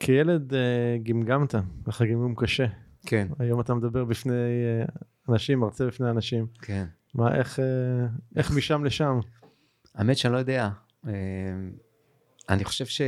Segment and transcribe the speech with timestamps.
[0.00, 1.54] כילד אה, גמגמת,
[1.86, 2.66] לך גמגום קשה.
[3.06, 4.84] כן, היום אתה מדבר בפני אה,
[5.28, 6.46] אנשים, מרצה בפני אנשים.
[6.62, 6.84] כן.
[7.14, 8.06] מה, איך, אה,
[8.36, 9.18] איך משם לשם?
[9.94, 10.68] האמת שאני לא יודע.
[12.48, 13.00] אני חושב ש...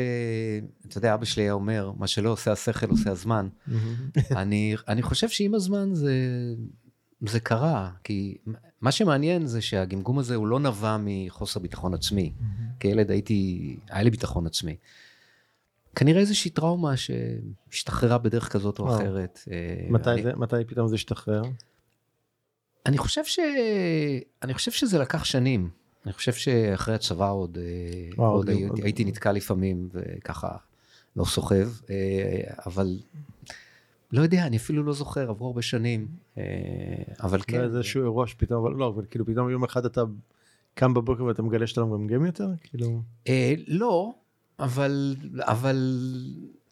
[0.86, 3.48] אתה יודע, אבא שלי היה אומר, מה שלא עושה השכל עושה הזמן.
[4.30, 6.14] אני, אני חושב שעם הזמן זה,
[7.26, 8.38] זה קרה, כי
[8.80, 12.32] מה שמעניין זה שהגמגום הזה הוא לא נבע מחוסר ביטחון עצמי.
[12.80, 14.76] כילד הייתי, היה לי ביטחון עצמי.
[15.98, 18.96] כנראה איזושהי טראומה שהשתחררה בדרך כזאת או.
[18.96, 19.40] אחרת.
[19.50, 21.42] אה, מתי, אני, זה, מתי פתאום זה השתחרר?
[22.86, 23.38] אני חושב ש...
[24.42, 25.70] אני חושב שזה לקח שנים.
[26.04, 27.64] אני חושב שאחרי הצבא עוד, אה,
[28.16, 30.48] וואו, עוד עוד- הייתי, עוד- הייתי נתקע לפעמים וככה
[31.16, 31.94] לא סוחב, אה,
[32.66, 32.98] אבל
[34.12, 36.08] לא יודע, אני אפילו לא זוכר, עברו הרבה שנים,
[37.20, 37.58] אבל כן.
[37.58, 37.70] כן.
[37.70, 40.02] זה איזשהו אירוע שפתאום, אבל לא, אבל כאילו פתאום יום אחד אתה
[40.74, 42.48] קם בבוקר ואתה מגלה שאתה לא מגמגם יותר?
[42.62, 43.02] כאילו...
[43.66, 44.14] לא,
[44.60, 46.06] אבל, אבל,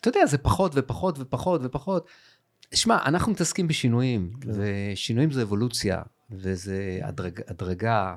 [0.00, 2.06] אתה יודע, זה פחות ופחות ופחות ופחות.
[2.74, 4.50] שמע, אנחנו מתעסקים בשינויים, כן.
[4.54, 8.16] ושינויים זה אבולוציה, וזה הדרג, הדרגה,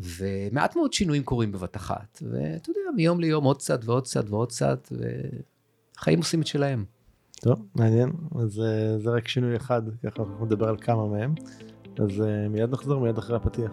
[0.00, 2.22] ומעט מאוד שינויים קורים בבת אחת.
[2.30, 4.92] ואתה יודע, מיום ליום עוד קצת ועוד קצת ועוד קצת,
[5.98, 6.84] וחיים עושים את שלהם.
[7.40, 8.12] טוב, מעניין.
[8.42, 11.34] אז אה, זה רק שינוי אחד, ככה אנחנו נדבר על כמה מהם.
[11.98, 13.72] אז אה, מיד נחזור, מיד אחרי הפתיח.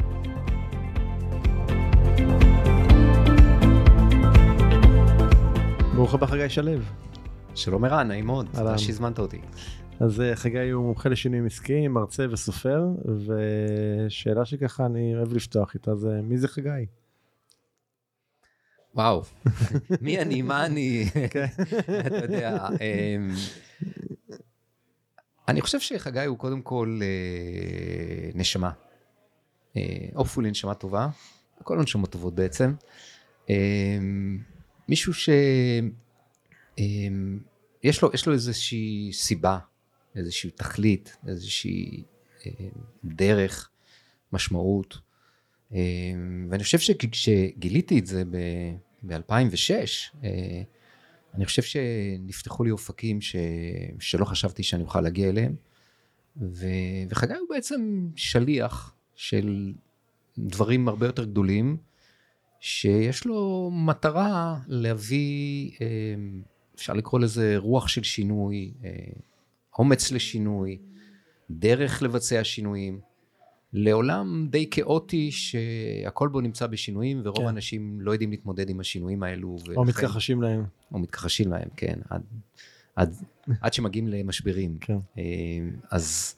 [6.01, 6.71] ברוך הבא חגי שלו.
[7.55, 8.47] שלום ערן, נעים מאוד.
[8.53, 9.41] תודה שהזמנת אותי.
[9.99, 12.83] אז אה, חגי הוא מומחה לשינויים עסקיים, מרצה וסופר,
[13.25, 16.85] ושאלה שככה אני אוהב לפתוח איתה זה מי זה חגי?
[18.95, 19.23] וואו,
[20.01, 21.45] מי אני, מה אני, כן.
[22.07, 22.67] אתה יודע.
[22.67, 23.31] אמ,
[25.47, 28.71] אני חושב שחגי הוא קודם כל אה, נשמה.
[30.15, 31.07] אופול נשמה טובה,
[31.63, 32.73] כל הנשמות טובות בעצם.
[33.49, 34.50] אמ,
[34.91, 35.29] מישהו ש...
[36.77, 37.39] אמ,
[38.03, 39.57] לו, לו איזושהי סיבה,
[40.15, 42.03] איזושהי תכלית, איזושהי
[42.45, 42.51] אה,
[43.03, 43.69] דרך,
[44.33, 44.97] משמעות.
[45.73, 45.79] אה,
[46.49, 48.23] ואני חושב שכשגיליתי את זה
[49.03, 50.17] ב-2006,
[51.33, 53.35] אני חושב שנפתחו לי אופקים ש...
[53.99, 55.55] שלא חשבתי שאני אוכל להגיע אליהם.
[56.41, 56.65] ו...
[57.09, 59.73] וחגי הוא בעצם שליח של
[60.37, 61.77] דברים הרבה יותר גדולים,
[62.63, 65.87] שיש לו מטרה להביא, אה,
[66.75, 68.89] אפשר לקרוא לזה רוח של שינוי, אה,
[69.79, 70.77] אומץ לשינוי,
[71.49, 72.99] דרך לבצע שינויים,
[73.73, 77.45] לעולם די כאוטי שהכל בו נמצא בשינויים, ורוב כן.
[77.45, 79.47] האנשים לא יודעים להתמודד עם השינויים האלו.
[79.47, 80.63] או ולכן- מתכחשים להם.
[80.93, 82.21] או מתכחשים להם, כן, עד,
[82.95, 83.15] עד,
[83.61, 84.77] עד שמגיעים למשברים.
[84.81, 84.97] כן.
[85.17, 85.23] אה,
[85.91, 86.35] אז,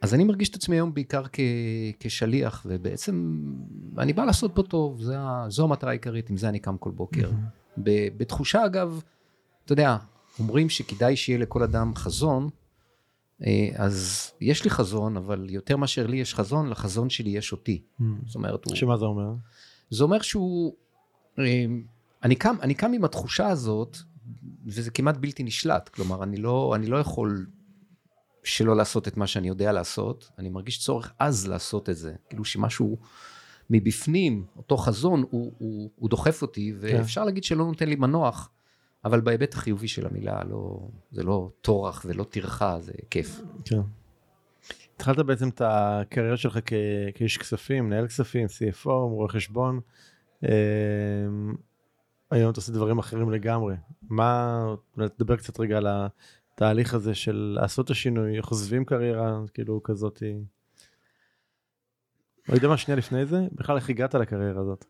[0.00, 1.40] אז אני מרגיש את עצמי היום בעיקר כ,
[2.00, 3.42] כשליח, ובעצם
[3.98, 5.16] אני בא לעשות פה טוב, זה,
[5.48, 7.30] זו המטרה העיקרית, עם זה אני קם כל בוקר.
[7.78, 9.02] ב, בתחושה, אגב,
[9.64, 9.96] אתה יודע,
[10.38, 12.48] אומרים שכדאי שיהיה לכל אדם חזון,
[13.46, 17.82] אה, אז יש לי חזון, אבל יותר מאשר לי יש חזון, לחזון שלי יש אותי.
[18.26, 18.76] זאת אומרת, הוא...
[18.76, 19.34] שמה זה אומר?
[19.90, 20.74] זה אומר שהוא...
[21.38, 21.64] אה,
[22.22, 23.96] אני קם, אני קם עם התחושה הזאת,
[24.66, 25.88] וזה כמעט בלתי נשלט.
[25.88, 27.46] כלומר, אני לא, אני לא יכול
[28.42, 32.14] שלא לעשות את מה שאני יודע לעשות, אני מרגיש צורך עז לעשות את זה.
[32.28, 32.98] כאילו שמשהו
[33.70, 38.50] מבפנים, אותו חזון, הוא, הוא, הוא דוחף אותי, ואפשר להגיד שלא נותן לי מנוח,
[39.04, 43.40] אבל בהיבט החיובי של המילה, לא, זה לא טורח ולא טרחה, זה כיף.
[43.64, 43.80] כן.
[44.96, 46.72] התחלת בעצם את הקריירה שלך כ-
[47.14, 49.80] כאיש כספים, מנהל כספים, CFO, רואה חשבון.
[50.42, 50.48] אמ,
[52.30, 53.74] היום אתה עושה דברים אחרים לגמרי.
[54.02, 54.64] מה,
[55.16, 55.86] תדבר קצת רגע על
[56.60, 60.22] התהליך הזה של לעשות את השינוי, איך עוזבים קריירה כאילו כזאת.
[62.48, 64.84] לא יודע מה שנייה לפני זה, בכלל איך הגעת לקריירה הזאת.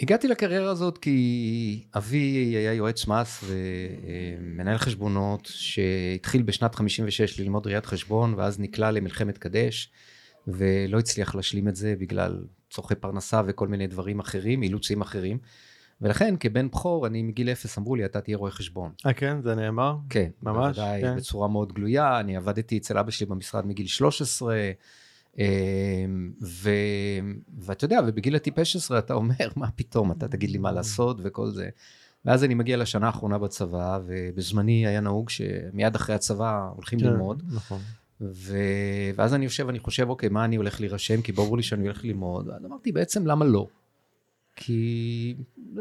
[0.00, 2.16] הגעתי לקריירה הזאת כי אבי
[2.56, 9.92] היה יועץ מס ומנהל חשבונות שהתחיל בשנת 56 ללמוד ראיית חשבון ואז נקלע למלחמת קדש
[10.48, 15.38] ולא הצליח להשלים את זה בגלל צורכי פרנסה וכל מיני דברים אחרים, אילוצים אחרים.
[16.00, 18.92] ולכן כבן בכור אני מגיל אפס אמרו לי אתה תהיה רואה חשבון.
[19.06, 19.96] אה כן זה נאמר?
[20.10, 20.28] כן.
[20.42, 20.76] ממש?
[20.76, 21.16] בוודאי, כן.
[21.16, 24.56] בצורה מאוד גלויה, אני עבדתי אצל אבא שלי במשרד מגיל 13.
[25.38, 26.70] אמ, ו...
[27.58, 31.50] ואתה יודע, ובגיל הטיפש עשרה אתה אומר, מה פתאום, אתה תגיד לי מה לעשות וכל
[31.50, 31.68] זה.
[32.24, 37.42] ואז אני מגיע לשנה האחרונה בצבא, ובזמני היה נהוג שמיד אחרי הצבא הולכים כן, ללמוד.
[37.52, 37.80] נכון.
[38.20, 38.56] ו...
[39.16, 41.22] ואז אני יושב ואני חושב, אוקיי, מה אני הולך להירשם?
[41.22, 42.48] כי ברור לי שאני הולך ללמוד.
[42.48, 43.66] ואז אמרתי, בעצם למה לא?
[44.56, 45.34] כי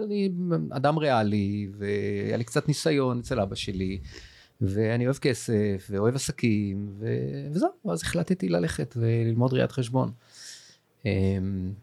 [0.03, 0.29] אני
[0.71, 3.99] אדם ריאלי, והיה לי קצת ניסיון אצל אבא שלי,
[4.61, 7.07] ואני אוהב כסף, ואוהב עסקים, ו...
[7.51, 10.11] וזהו, ואז החלטתי ללכת וללמוד ראיית חשבון.
[11.05, 11.73] אמ,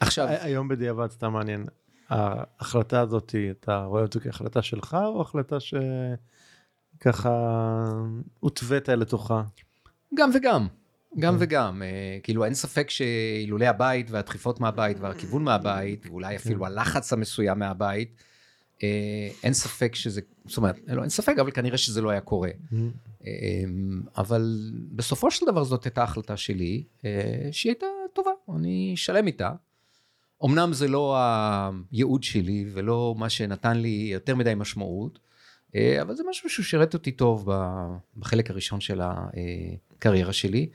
[0.00, 1.66] עכשיו, היום בדיעבד סתם מעניין,
[2.08, 5.56] ההחלטה הזאת, אתה רואה אותה כהחלטה שלך או החלטה
[7.00, 7.30] שככה
[8.40, 9.42] הותווית לתוכה?
[10.14, 10.66] גם וגם,
[11.18, 11.46] גם אוקיי.
[11.46, 16.66] וגם, אה, כאילו אין ספק שאילולי הבית והדחיפות מהבית והכיוון מהבית, ואולי אפילו כן.
[16.66, 18.22] הלחץ המסוים מהבית,
[18.82, 22.50] אה, אין ספק שזה, זאת אומרת, לא אין ספק, אבל כנראה שזה לא היה קורה.
[23.26, 23.30] אה,
[24.16, 26.84] אבל בסופו של דבר זאת הייתה החלטה שלי,
[27.52, 29.52] שהיא הייתה טובה, אני שלם איתה.
[30.44, 31.16] אמנם זה לא
[31.92, 35.18] הייעוד שלי ולא מה שנתן לי יותר מדי משמעות,
[36.00, 37.48] אבל זה משהו ששירת אותי טוב
[38.16, 40.68] בחלק הראשון של הקריירה שלי.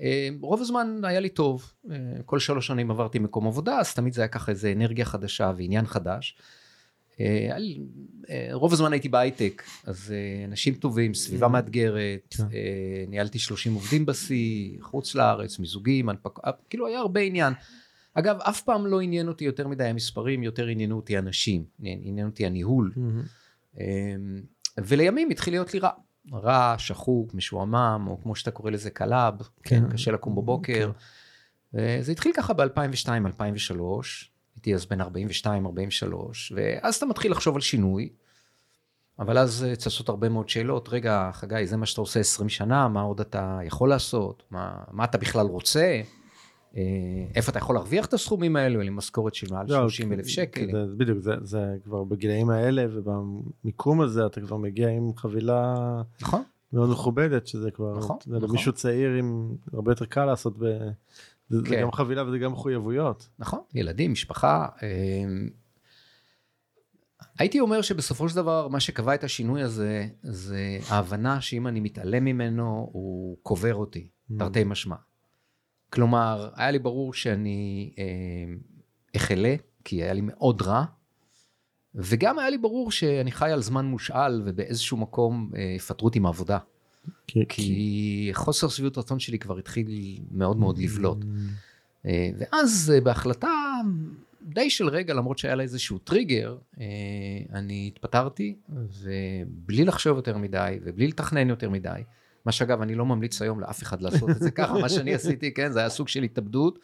[0.00, 1.96] אה, רוב הזמן היה לי טוב, אה,
[2.26, 5.86] כל שלוש שנים עברתי מקום עבודה, אז תמיד זה היה ככה איזה אנרגיה חדשה ועניין
[5.86, 6.36] חדש.
[7.20, 10.14] אה, רוב הזמן הייתי בהייטק, אז
[10.48, 12.44] אנשים טובים, סביבה מאתגרת, כן.
[13.08, 16.38] ניהלתי 30 עובדים בשיא, חוץ לארץ, מיזוגים, הנפק...
[16.70, 17.52] כאילו היה הרבה עניין.
[18.14, 22.46] אגב, אף פעם לא עניין אותי יותר מדי המספרים, יותר עניינו אותי אנשים, עניין אותי
[22.46, 22.92] הניהול.
[23.80, 24.42] אמ,
[24.78, 25.90] ולימים התחיל להיות לי רע.
[26.32, 29.92] רע, שחוק, משועמם, או כמו שאתה קורא לזה קלאב, כן, כן.
[29.92, 30.90] קשה לקום בבוקר.
[31.72, 33.80] זה התחיל ככה ב-2002-2003,
[34.56, 35.04] הייתי אז בן 42-43,
[36.54, 38.08] ואז אתה מתחיל לחשוב על שינוי,
[39.18, 42.88] אבל אז אה, צצות הרבה מאוד שאלות, רגע, חגי, זה מה שאתה עושה 20 שנה,
[42.88, 44.42] מה עוד אתה יכול לעשות?
[44.50, 46.00] מה, מה אתה בכלל רוצה?
[46.76, 46.82] אה,
[47.34, 50.30] איפה אתה יכול להרוויח את הסכומים האלו, עם משכורת של מעל לא, 30 אלף כי-
[50.30, 50.66] שקל?
[50.72, 55.74] זה- בדיוק, זה- זה כבר בגילאים האלה ובמיקום הזה אתה כבר מגיע עם חבילה
[56.22, 56.42] נכון,
[56.72, 58.48] מאוד מכובדת שזה כבר, נכון, יודע, נכון.
[58.50, 60.62] למישהו צעיר עם הרבה יותר קל לעשות, ב...
[61.48, 61.82] זה זה כן.
[61.82, 63.28] גם חבילה וזה גם מחויבויות.
[63.38, 64.68] נכון, ילדים, משפחה.
[64.82, 65.48] אמ,
[67.38, 72.24] הייתי אומר שבסופו של דבר מה שקבע את השינוי הזה זה ההבנה שאם אני מתעלם
[72.24, 74.34] ממנו הוא קובר אותי, Mm.
[74.38, 74.96] תרתי משמע.
[75.94, 78.58] כלומר, היה לי ברור שאני אמ,
[79.16, 79.54] אחלה,
[79.84, 80.84] כי היה לי מאוד רע,
[81.94, 86.58] וגם היה לי ברור שאני חי על זמן מושאל ובאיזשהו מקום אה, יפטרו אותי מהעבודה.
[87.26, 91.22] כי, כי חוסר שביעות רצון שלי כבר התחיל מאוד מאוד לבלוט.
[91.22, 91.26] Mm.
[92.06, 93.52] אה, ואז אה, בהחלטה
[94.42, 96.86] די של רגע, למרות שהיה לה איזשהו טריגר, אה,
[97.52, 102.02] אני התפטרתי, ובלי לחשוב יותר מדי, ובלי לתכנן יותר מדי,
[102.46, 105.54] מה שאגב, אני לא ממליץ היום לאף אחד לעשות את זה ככה, מה שאני עשיתי,
[105.54, 106.78] כן, זה היה סוג של התאבדות.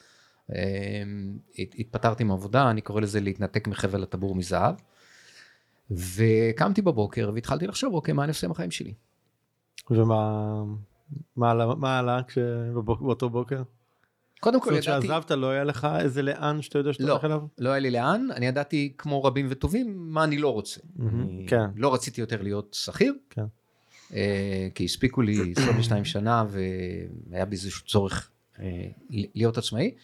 [1.59, 4.75] הת- התפטרתי מעבודה, אני קורא לזה להתנתק מחבל הטבור מזהב.
[5.91, 8.94] וקמתי בבוקר והתחלתי לחשוב, אוקיי, מה אני עושה עם החיים שלי?
[9.91, 10.63] ומה
[11.37, 12.20] מה עלה, מה עלה
[12.84, 13.63] באותו בוקר?
[14.41, 15.06] קודם זאת כל אומרת ידעתי...
[15.06, 17.13] שעזבת לא היה לך איזה לאן שאתה יודע שאתה לא.
[17.13, 17.43] הולך אליו?
[17.58, 20.81] לא היה לי לאן, אני ידעתי כמו רבים וטובים מה אני לא רוצה.
[20.96, 21.70] מהמם, אני כן.
[21.77, 23.44] לא רציתי יותר להיות שכיר, כן.
[24.14, 26.44] אה, כי הספיקו לי 22 שנה
[27.31, 29.94] והיה בי איזשהו צורך אה, להיות עצמאי,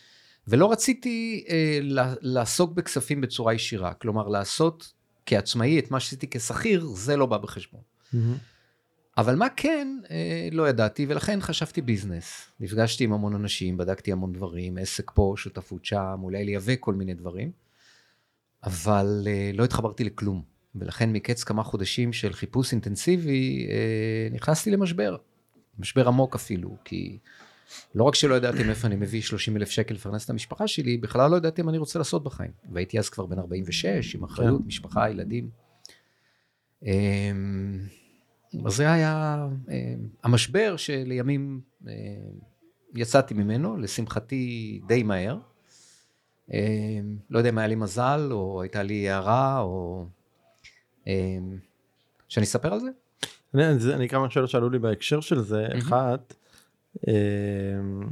[0.49, 1.79] ולא רציתי אה,
[2.21, 4.93] לעסוק בכספים בצורה ישירה, כלומר לעשות
[5.27, 7.81] כעצמאי את מה שעשיתי כשכיר, זה לא בא בחשבון.
[8.13, 8.37] מהמם.
[9.19, 12.53] אבל מה כן, אה, לא ידעתי, ולכן חשבתי ביזנס.
[12.61, 17.15] נפגשתי עם המון אנשים, בדקתי המון דברים, עסק פה, שותפות שם, אולי לייבא כל מיני
[17.15, 17.51] דברים,
[18.65, 20.56] אבל אה, לא התחברתי לכלום.
[20.79, 25.17] ולכן מקץ כמה חודשים של חיפוש אינטנסיבי, אה, נכנסתי למשבר.
[25.79, 27.19] משבר עמוק אפילו, כי
[27.95, 31.31] לא רק שלא ידעתי מאיפה אני מביא 30 אלף שקל לפרנס את המשפחה שלי, בכלל
[31.31, 32.51] לא ידעתי מה אני רוצה לעשות בחיים.
[32.73, 34.67] והייתי אז כבר בן 46, עם אחריות, כן.
[34.67, 35.51] משפחה, ילדים.
[36.83, 37.81] אמ,
[38.67, 41.93] אז זה היה אה, המשבר שלימים אה,
[42.95, 45.39] יצאתי ממנו, לשמחתי די מהר.
[46.53, 50.07] אה, לא יודע אם היה לי מזל, או הייתה לי הערה, או...
[51.09, 51.39] אה,
[52.29, 52.89] שאני אספר על זה?
[53.55, 55.81] אני, אני כמה שאלות שעלו לי בהקשר של זה, מהמם.
[55.81, 56.35] אחת,
[57.09, 58.09] אמ,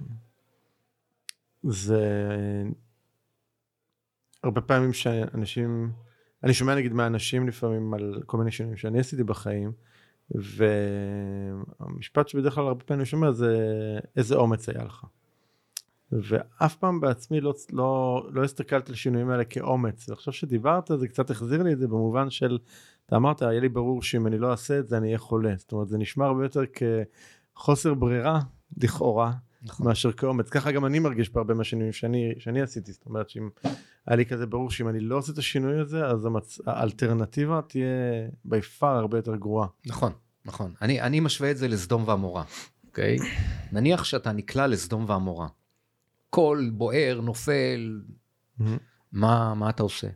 [1.63, 2.33] זה
[4.43, 5.93] הרבה פעמים שאנשים,
[6.45, 9.73] אני שומע נגיד מהאנשים לפעמים על כל מיני שינויים שאני עשיתי בחיים,
[11.81, 13.57] והמשפט שבדרך כלל הרבה פעמים אני שומע זה
[14.17, 15.05] איזה אומץ היה לך.
[16.13, 20.09] ואף פעם בעצמי לא, לא, לא הסתכלתי על השינויים האלה כאומץ.
[20.09, 22.59] ועכשיו שדיברת זה קצת החזיר לי את זה במובן של,
[23.07, 25.55] אתה אמרת, היה לי ברור שאם אני לא אעשה את זה אני אהיה חולה.
[25.59, 26.63] זאת אומרת, זה נשמע הרבה יותר
[27.57, 28.41] כחוסר ברירה,
[28.83, 29.33] לכאורה,
[29.63, 29.87] נכון.
[29.87, 30.49] מאשר כאומץ.
[30.49, 32.93] ככה גם אני מרגיש בהרבה מהשינויים שאני, שאני עשיתי.
[32.93, 33.49] זאת אומרת, שאם
[34.07, 36.59] היה לי כזה ברור שאם אני לא עושה את השינוי הזה, אז המצ...
[36.67, 37.85] האלטרנטיבה תהיה
[38.45, 39.67] בי פאר הרבה יותר גרועה.
[39.87, 40.13] נכון,
[40.45, 40.75] נכון.
[40.83, 42.45] אני, אני משווה את זה לסדום ועמורה,
[42.87, 43.17] אוקיי?
[43.73, 45.49] נניח שאתה נקלע לסדום ועמורה.
[46.35, 48.01] הכל בוער, נופל,
[48.61, 48.65] mm-hmm.
[49.13, 50.07] מה, מה אתה עושה?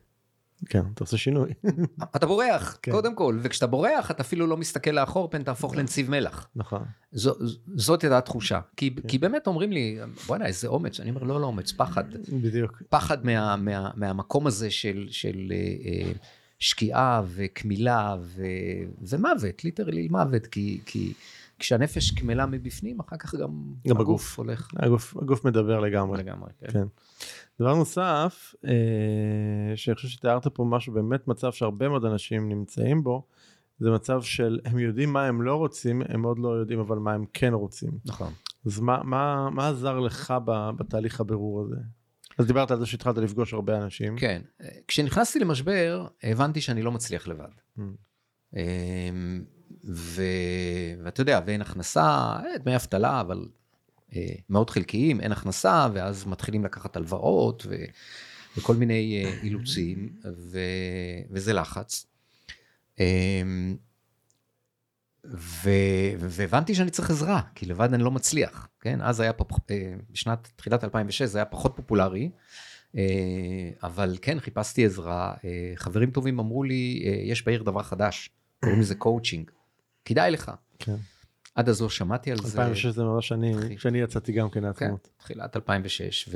[0.67, 1.53] כן, אתה עושה שינוי.
[2.17, 2.93] אתה בורח, כן.
[2.93, 6.49] קודם כל, וכשאתה בורח אתה אפילו לא מסתכל לאחור, פן תהפוך לנציב מלח.
[6.57, 6.85] נכון.
[7.13, 7.35] זו,
[7.77, 8.61] זאת הייתה התחושה.
[8.77, 9.09] כי, כן.
[9.09, 11.01] כי באמת אומרים לי, בוא'נה, איזה אומץ.
[11.01, 12.05] אני אומר, לא, לא אומץ, פחד.
[12.43, 12.83] בדיוק.
[12.89, 16.13] פחד מה, מה, מהמקום הזה של, של אה,
[16.59, 18.43] שקיעה וקמילה ו,
[19.01, 20.81] ומוות, ליטרלי מוות, כי...
[20.87, 21.13] כי
[21.59, 24.69] כשהנפש קמלה מבפנים, אחר כך גם, גם הגוף, הגוף הולך.
[24.77, 26.19] הגוף, הגוף מדבר לגמרי.
[26.19, 26.73] לגמרי, כן.
[26.73, 26.85] כן.
[27.61, 33.27] דבר נוסף, אה, שאני חושב שתיארת פה משהו, באמת מצב שהרבה מאוד אנשים נמצאים בו,
[33.79, 37.13] זה מצב של הם יודעים מה הם לא רוצים, הם עוד לא יודעים אבל מה
[37.13, 37.91] הם כן רוצים.
[38.05, 38.33] נכון.
[38.67, 40.35] אז מה, מה, מה עזר לך
[40.77, 41.77] בתהליך הבירור הזה?
[42.39, 44.17] אז דיברת על זה שהתחלת לפגוש הרבה אנשים.
[44.19, 44.43] כן.
[44.89, 47.49] כשנכנסתי למשבר, הבנתי שאני לא מצליח לבד.
[47.79, 48.59] Mm.
[49.89, 50.23] ו...
[51.05, 53.49] ואתה יודע, ואין הכנסה, אה, דמי אבטלה, אבל
[54.17, 57.77] אה, מאוד חלקיים, אין הכנסה, ואז מתחילים לקחת הלוואות ו...
[58.57, 60.59] וכל מיני אה, אילוצים, ו...
[61.31, 62.07] וזה לחץ.
[63.01, 63.43] אה,
[65.35, 65.71] ו...
[66.19, 69.03] והבנתי שאני צריך עזרה, כי לבד אני לא מצליח, כן?
[69.03, 69.53] אז היה, פופ...
[69.71, 72.31] אה, בשנת תחילת 2006 זה היה פחות פופולרי,
[72.97, 73.03] אה,
[73.83, 75.35] אבל כן, חיפשתי עזרה.
[75.77, 78.31] חברים טובים אמרו לי, יש בעיר דבר חדש,
[78.61, 79.51] קוראים לזה קואוצ'ינג.
[80.09, 80.51] כדאי לך.
[80.79, 80.97] כן.
[81.55, 82.63] עד אז לא שמעתי על 2006 זה.
[82.63, 85.07] 2006 זה ממש שנים, כשאני יצאתי גם כן לעצמאות.
[85.07, 86.29] כן, תחילת 2006,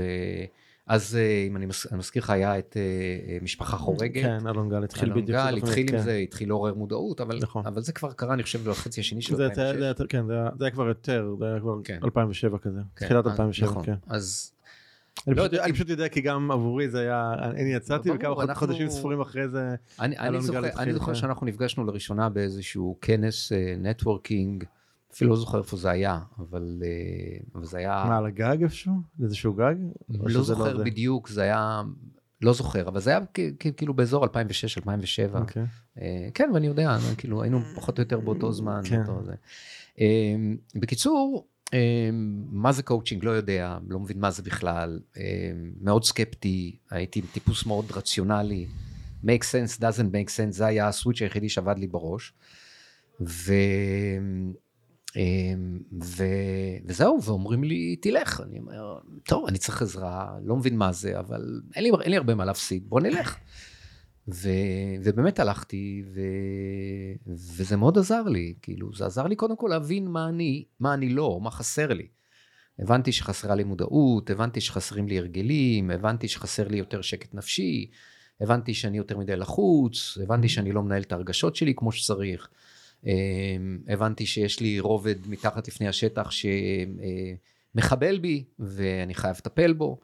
[0.87, 4.23] ואז אה, אם אני מזכיר לך היה את אה, משפחה חורגת.
[4.23, 5.31] כן, אלון גל התחיל בדיוק.
[5.31, 6.03] אלון גל התחיל עם כן.
[6.03, 7.67] זה, התחיל לעורר מודעות, אבל, נכון.
[7.67, 10.07] אבל זה כבר קרה אני חושב בחצי השני של 2006.
[10.09, 10.27] כן,
[10.59, 12.71] זה היה כבר יותר, זה היה כבר 2007 כן.
[12.71, 13.85] כזה, כן, תחילת 2007, נכון.
[13.85, 13.95] כן.
[14.07, 14.53] אז
[15.27, 18.67] אני, לא פשוט, אני פשוט יודע כי גם עבורי זה היה, אני יצאתי וכמה אנחנו...
[18.67, 19.75] חודשים ספורים אחרי זה.
[20.01, 24.67] אני, אני זוכר, אני זוכר שאנחנו נפגשנו לראשונה באיזשהו כנס נטוורקינג, uh,
[25.15, 28.05] אפילו לא זוכר איפה זה היה, אבל, uh, אבל זה היה...
[28.09, 28.95] מה, על הגג איפשהו?
[29.23, 29.75] איזשהו גג?
[30.09, 31.83] לא זוכר לא בדיוק, זה היה,
[32.43, 33.21] לא זוכר, אבל זה היה
[33.77, 34.29] כאילו באזור 2006-2007.
[34.29, 35.99] Okay.
[35.99, 36.01] Uh,
[36.35, 38.81] כן, ואני יודע, כאילו היינו פחות או יותר באותו זמן.
[38.85, 39.05] כן.
[39.05, 39.35] באותו זה.
[39.97, 40.01] Uh,
[40.75, 41.47] בקיצור,
[42.51, 43.25] מה זה קואוצ'ינג?
[43.25, 45.23] לא יודע, לא מבין מה זה בכלל, אמ,
[45.81, 48.67] מאוד סקפטי, הייתי טיפוס מאוד רציונלי,
[49.25, 52.33] make sense, doesn't make sense, זה היה הסוויץ' היחידי שעבד לי בראש.
[53.21, 53.53] ו...
[55.17, 56.25] אמ, ו...
[56.87, 58.43] וזהו, ואומרים לי, תלך.
[58.47, 62.17] אני אומר, טוב, אני צריך עזרה, לא מבין מה זה, אבל אין לי, אין לי
[62.17, 63.37] הרבה מה להפסיד, בוא נלך.
[64.29, 64.49] ו,
[65.05, 66.21] ובאמת הלכתי, ו,
[67.27, 71.09] וזה מאוד עזר לי, כאילו, זה עזר לי קודם כל להבין מה אני, מה אני
[71.09, 72.07] לא, מה חסר לי.
[72.79, 77.91] הבנתי שחסרה לי מודעות, הבנתי שחסרים לי הרגלים, הבנתי שחסר לי יותר שקט נפשי,
[78.41, 82.49] הבנתי שאני יותר מדי לחוץ, הבנתי שאני לא מנהל את הרגשות שלי כמו שצריך,
[83.07, 86.31] אמ, הבנתי שיש לי רובד מתחת לפני השטח
[87.75, 90.01] שמחבל בי ואני חייב לטפל בו.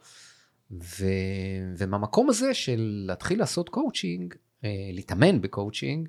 [0.70, 1.06] ו...
[1.78, 4.34] ומהמקום הזה של להתחיל לעשות קואוצ'ינג,
[4.64, 6.08] אה, להתאמן בקואוצ'ינג,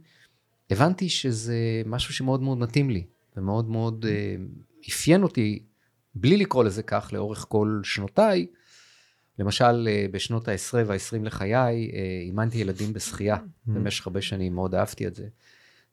[0.70, 3.06] הבנתי שזה משהו שמאוד מאוד מתאים לי,
[3.38, 4.36] ומאוד מאוד אה,
[4.89, 5.63] אפיין אותי,
[6.16, 8.48] בלי לקרוא לזה כך, לאורך כל שנותיי.
[9.39, 13.72] למשל, אה, בשנות ה-10 וה-20 לחיי, אימנתי ילדים בשחייה mm-hmm.
[13.72, 15.28] במשך הרבה שנים, מאוד אהבתי את זה.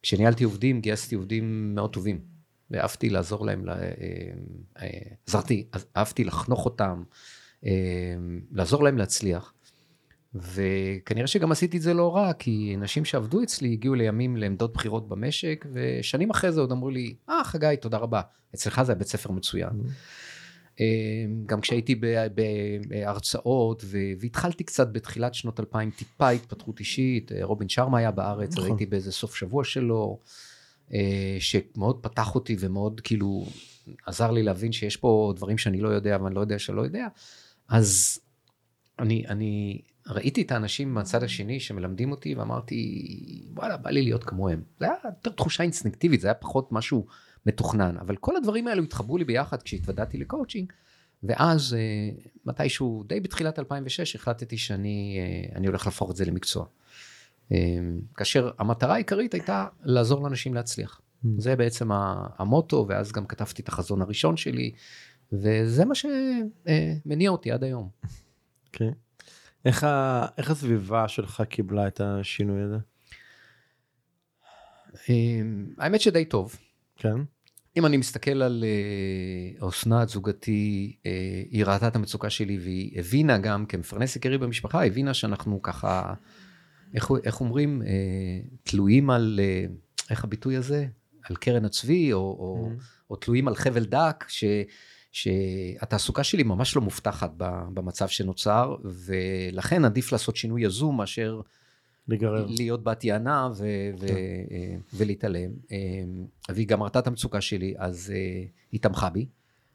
[0.03, 2.21] כשניהלתי עובדים, גייסתי עובדים מאוד טובים,
[2.71, 3.65] ואהבתי לעזור להם,
[5.27, 7.03] עזרתי, אהבתי לחנוך אותם,
[8.53, 9.53] לעזור להם להצליח.
[10.35, 15.09] וכנראה שגם עשיתי את זה לא רע, כי אנשים שעבדו אצלי הגיעו לימים לעמדות בחירות
[15.09, 18.21] במשק, ושנים אחרי זה עוד אמרו לי, אה, חגי, תודה רבה,
[18.55, 19.71] אצלך זה בית ספר מצוין.
[19.71, 19.91] Mm-hmm.
[20.81, 22.01] אמ, גם כשהייתי
[22.89, 23.85] בהרצאות,
[24.21, 28.65] והתחלתי קצת בתחילת שנות 2000, טיפה התפתחות אישית, אה, רובין שרמה היה בארץ, נכון.
[28.65, 30.19] הייתי באיזה סוף שבוע שלו,
[30.95, 33.47] אה, שמאוד פתח אותי ומאוד כאילו
[34.07, 37.07] עזר לי להבין שיש פה דברים שאני לא יודע, ואני לא יודע שלא יודע.
[37.69, 38.21] אז
[38.99, 43.07] אני, אני ראיתי את האנשים מהצד השני שמלמדים אותי ואמרתי,
[43.55, 44.63] וואלה, בא לי להיות כמוהם.
[44.81, 47.07] זה היה יותר תחושה אינסטינקטיבית, זה היה פחות משהו
[47.47, 50.73] מתוכנן, אבל כל הדברים האלו התחברו לי ביחד כשהתוודעתי לקואוצ'ינג,
[51.23, 52.11] ואז אה,
[52.45, 55.19] מתישהו, די בתחילת 2006, החלטתי שאני
[55.55, 56.67] אני הולך להפוך את זה למקצוע.
[58.17, 61.01] כאשר המטרה העיקרית הייתה לעזור לאנשים להצליח.
[61.01, 61.29] Mm.
[61.39, 61.89] זה בעצם
[62.39, 64.73] המוטו, ואז גם כתבתי את החזון הראשון שלי,
[65.33, 67.89] וזה מה שמניע אותי עד היום.
[68.67, 68.89] אוקיי.
[68.89, 68.93] Okay.
[69.65, 70.27] איך, ה...
[70.39, 72.77] איך הסביבה שלך קיבלה את השינוי הזה?
[75.79, 76.57] האמת שדי טוב.
[76.97, 77.17] כן.
[77.77, 78.65] אם אני מסתכל על
[79.61, 84.87] אה, אסנת, זוגתי, אה, היא ראתה את המצוקה שלי והיא הבינה גם כמפרנס עיקרי במשפחה,
[84.87, 86.15] הבינה שאנחנו ככה,
[86.95, 87.89] איך, איך אומרים, אה,
[88.63, 89.41] תלויים על,
[90.11, 90.87] איך הביטוי הזה?
[91.23, 92.83] על קרן הצבי, או, או, mm-hmm.
[93.11, 94.45] או תלויים על חבל דק, ש,
[95.17, 97.31] שהתעסוקה שלי ממש לא מובטחת
[97.75, 101.41] במצב שנוצר, ולכן עדיף לעשות שינוי יזום מאשר
[102.09, 102.47] לגרר.
[102.49, 104.15] להיות בת יענה ו- ו- כן.
[104.51, 105.51] אה, ולהתעלם.
[105.73, 105.77] אה,
[106.49, 109.27] והיא גם ראתה את המצוקה שלי, אז אה, היא תמכה בי.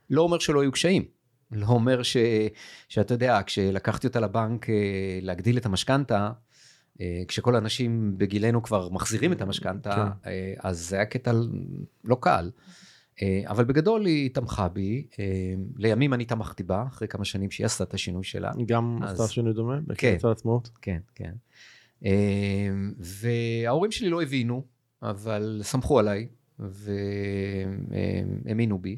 [0.10, 1.06] לא אומר שלא היו קשיים.
[1.52, 2.18] לא אומר ש,
[2.90, 4.68] שאתה יודע, כשלקחתי אותה לבנק
[5.22, 6.32] להגדיל את המשכנתה,
[7.28, 10.30] כשכל האנשים בגילנו כבר מחזירים את המשכנתה, כן.
[10.60, 11.32] אז זה היה קטע
[12.04, 12.50] לא קל.
[13.46, 15.08] אבל בגדול היא תמכה בי,
[15.78, 18.52] לימים אני תמכתי בה, אחרי כמה שנים שהיא עשתה את השינוי שלה.
[18.66, 19.22] גם אז...
[19.22, 19.80] עשתה שינוי דומה?
[19.98, 20.18] כן.
[20.32, 20.70] עצמאות?
[20.82, 21.34] כן, כן.
[22.06, 24.64] אמ, וההורים שלי לא הבינו,
[25.02, 26.28] אבל סמכו עליי,
[28.50, 28.98] והאמינו בי.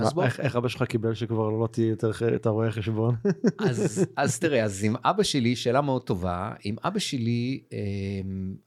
[0.00, 0.24] אז בוא...
[0.24, 3.14] איך, איך אבא שלך קיבל שכבר לא תהיה יותר את הרואה חשבון?
[3.68, 7.62] אז, אז תראה, אז עם אבא שלי, שאלה מאוד טובה, עם אבא שלי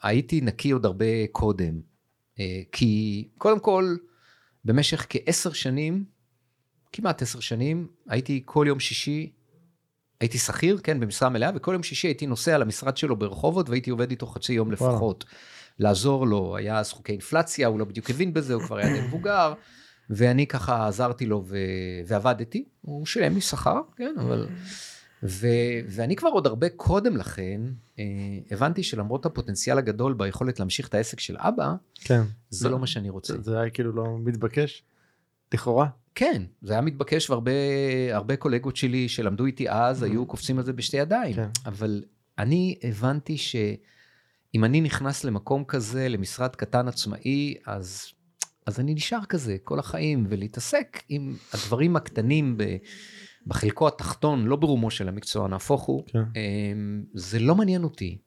[0.03, 1.92] הייתי נקי עוד הרבה קודם.
[2.39, 3.95] אה, כי קודם כל,
[4.65, 6.05] במשך כעשר שנים,
[6.91, 9.31] כמעט עשר שנים, הייתי כל יום שישי
[10.23, 14.09] הייתי שכיר, כן, במשרה מלאה, וכל יום שישי הייתי נוסע למשרד שלו ברחובות, והייתי עובד
[14.09, 15.25] איתו חצי יום לפחות.
[15.79, 19.07] לעזור לו, היה אז חוקי אינפלציה, הוא לא בדיוק הבין בזה, הוא כבר היה די
[19.07, 19.53] מבוגר,
[20.09, 21.57] ואני ככה עזרתי לו ו...
[22.07, 24.47] ועבדתי, הוא שילם לי שכר, כן, אבל...
[25.23, 25.47] ו...
[25.87, 27.61] ואני כבר עוד הרבה קודם לכן,
[27.99, 28.03] אה,
[28.51, 32.21] הבנתי שלמרות הפוטנציאל הגדול ביכולת להמשיך את העסק של אבא, כן.
[32.49, 33.41] זה לא מה שאני רוצה.
[33.41, 34.83] זה היה כאילו לא מתבקש,
[35.53, 35.87] לכאורה.
[36.15, 40.05] כן, זה היה מתבקש והרבה קולגות שלי שלמדו איתי אז mm-hmm.
[40.05, 41.35] היו קופצים על זה בשתי ידיים.
[41.35, 41.49] כן.
[41.65, 42.03] אבל
[42.37, 48.07] אני הבנתי שאם אני נכנס למקום כזה, למשרד קטן עצמאי, אז,
[48.65, 52.63] אז אני נשאר כזה כל החיים, ולהתעסק עם הדברים הקטנים ב,
[53.47, 56.19] בחלקו התחתון, לא ברומו של המקצוע, נהפוך הוא, כן.
[56.19, 58.17] אמ, זה לא מעניין אותי.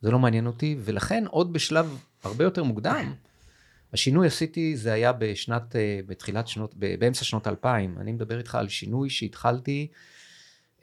[0.00, 3.12] זה לא מעניין אותי, ולכן עוד בשלב הרבה יותר מוקדם,
[3.92, 7.94] השינוי עשיתי, זה היה בשנת, אה, בתחילת שנות, באמצע שנות 2000.
[8.00, 9.86] אני מדבר איתך על שינוי שהתחלתי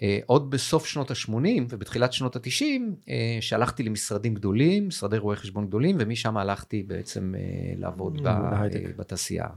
[0.01, 2.63] אה, עוד בסוף שנות ה-80 ובתחילת שנות ה-90,
[3.09, 7.33] אה, שהלכתי למשרדים גדולים, משרדי רואי חשבון גדולים, ומשם הלכתי בעצם
[7.77, 8.29] לעבוד ב,
[8.97, 9.47] בתעשייה,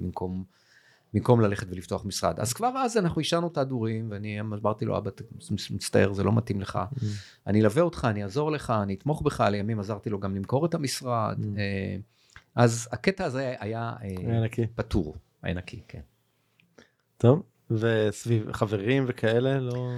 [0.00, 0.44] במקום,
[1.14, 2.40] במקום ללכת ולפתוח משרד.
[2.40, 5.10] אז כבר אז אנחנו השארנו את ההדורים, ואני אמרתי לו, אבא,
[5.70, 6.76] מצטער, זה לא מתאים לך.
[6.76, 7.04] Mm.
[7.46, 10.74] אני אלווה אותך, אני אעזור לך, אני אתמוך בך, לימים עזרתי לו גם למכור את
[10.74, 11.38] המשרד.
[11.38, 11.58] Mm.
[12.54, 14.66] אז הקטע הזה היה, אה, היה נקי.
[14.74, 16.00] פטור, היה נקי, כן.
[17.16, 19.90] טוב, וסביב חברים וכאלה לא...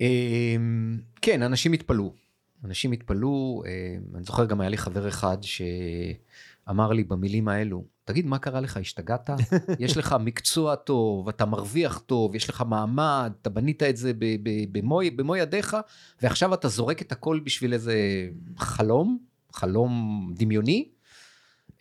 [0.00, 2.12] אמ, כן, אנשים התפלאו.
[2.64, 3.62] אנשים התפלאו,
[4.14, 8.76] אני זוכר גם היה לי חבר אחד שאמר לי במילים האלו, תגיד, מה קרה לך,
[8.76, 9.30] השתגעת?
[9.78, 14.12] יש לך מקצוע טוב, אתה מרוויח טוב, יש לך מעמד, אתה בנית את זה
[14.72, 15.76] במו, במו ידיך,
[16.22, 17.94] ועכשיו אתה זורק את הכל בשביל איזה
[18.58, 19.18] חלום,
[19.52, 20.88] חלום דמיוני,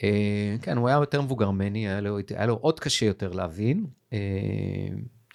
[0.03, 3.85] אה, כן, הוא היה יותר מבוגר ממני, היה לו, היה לו עוד קשה יותר להבין,
[4.13, 4.19] אה,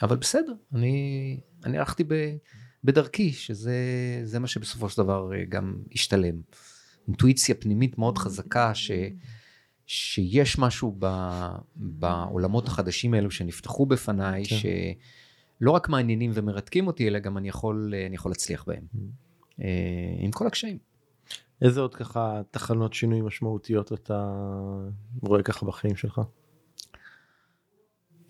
[0.02, 2.36] אבל בסדר, אני, אני הלכתי ב,
[2.84, 6.40] בדרכי, שזה מה שבסופו של דבר אה, גם השתלם.
[7.08, 8.90] אינטואיציה פנימית מאוד חזקה, ש,
[9.86, 11.06] שיש משהו ב,
[11.76, 14.56] בעולמות החדשים האלו שנפתחו בפניי, כן.
[14.56, 19.62] שלא רק מעניינים ומרתקים אותי, אלא גם אני יכול, אני יכול להצליח בהם, mm.
[20.18, 20.78] עם כל הקשיים.
[21.62, 24.32] איזה עוד ככה תחנות שינוי משמעותיות אתה
[25.22, 26.20] רואה ככה בחיים שלך?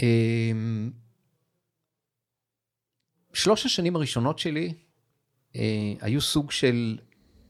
[0.03, 0.91] אמ,
[3.33, 4.75] שלוש השנים הראשונות שלי
[5.57, 6.99] אה, היו סוג של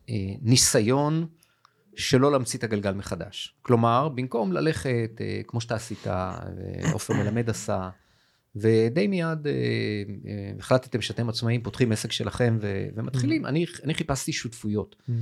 [0.08, 1.26] אה, ניסיון
[1.96, 3.54] שלא להמציא את הגלגל מחדש.
[3.62, 6.06] כלומר, במקום ללכת, אה, כמו שאתה עשית,
[6.92, 7.88] עופר מלמד עשה,
[8.56, 9.46] ודי מיד
[10.59, 12.59] החלטתם שאתם עצמאים, פותחים עסק שלכם
[12.94, 13.48] ומתחילים, mm-hmm.
[13.48, 14.96] אני, אני חיפשתי שותפויות.
[14.98, 15.12] Mm-hmm.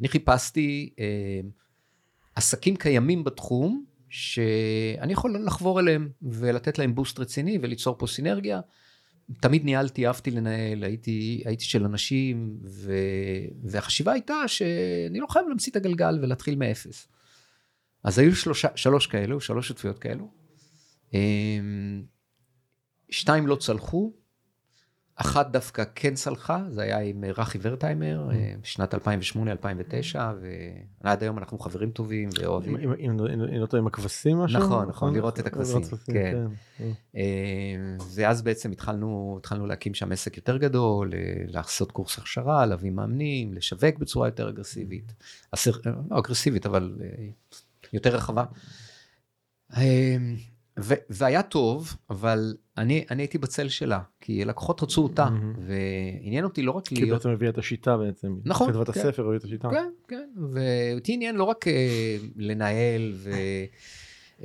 [0.00, 1.40] אני חיפשתי אה,
[2.34, 8.60] עסקים קיימים בתחום, שאני יכול לחבור אליהם ולתת להם בוסט רציני וליצור פה סינרגיה.
[9.40, 12.92] תמיד ניהלתי, אהבתי לנהל, הייתי, הייתי של אנשים, ו,
[13.62, 17.08] והחשיבה הייתה שאני לא חייב להמציא את הגלגל ולהתחיל מאפס.
[18.04, 20.30] אז היו שלושה, שלוש כאלו, שלוש שותפויות כאלו.
[21.14, 21.20] אה,
[23.10, 24.12] שתיים לא צלחו,
[25.16, 28.28] אחת דווקא כן צלחה, זה היה עם רכי ורטהיימר,
[28.62, 28.98] בשנת 2008-2009,
[31.04, 32.76] ועד היום אנחנו חברים טובים ואוהבים.
[32.76, 33.16] אם
[33.60, 34.60] לא טועה עם הכבשים משהו?
[34.60, 36.46] נכון, נכון, לראות את הכבשים, כן.
[38.14, 41.12] ואז בעצם התחלנו להקים שם עסק יותר גדול,
[41.46, 45.12] לעשות קורס הכשרה, להביא מאמנים, לשווק בצורה יותר אגרסיבית.
[46.10, 46.96] לא אגרסיבית, אבל
[47.92, 48.44] יותר רחבה.
[51.10, 55.60] והיה טוב, אבל אני, אני הייתי בצל שלה, כי לקוחות רצו אותה, mm-hmm.
[55.60, 57.04] ועניין אותי לא רק להיות...
[57.04, 58.36] כי בעצם הביא את השיטה בעצם.
[58.44, 58.72] נכון.
[58.72, 59.00] כתבת כן.
[59.00, 59.68] הספר הביא את השיטה.
[59.70, 61.70] כן, כן, ואותי עניין לא רק uh,
[62.36, 63.30] לנהל ו,
[64.40, 64.44] uh,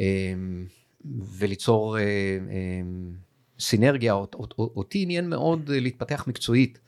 [1.38, 4.14] וליצור uh, uh, סינרגיה,
[4.58, 6.80] אותי עניין מאוד להתפתח מקצועית,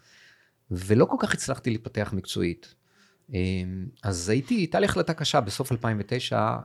[0.72, 2.76] ולא כל כך הצלחתי להתפתח מקצועית.
[4.04, 6.56] אז הייתי, הייתה לי החלטה קשה, בסוף 2009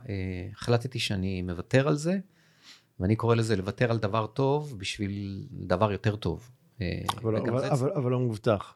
[0.55, 2.17] החלטתי שאני מוותר על זה.
[2.99, 6.51] ואני קורא לזה לוותר על דבר טוב בשביל דבר יותר טוב.
[6.81, 8.73] אה, אבל, אבל, אבל, אבל לא מובטח.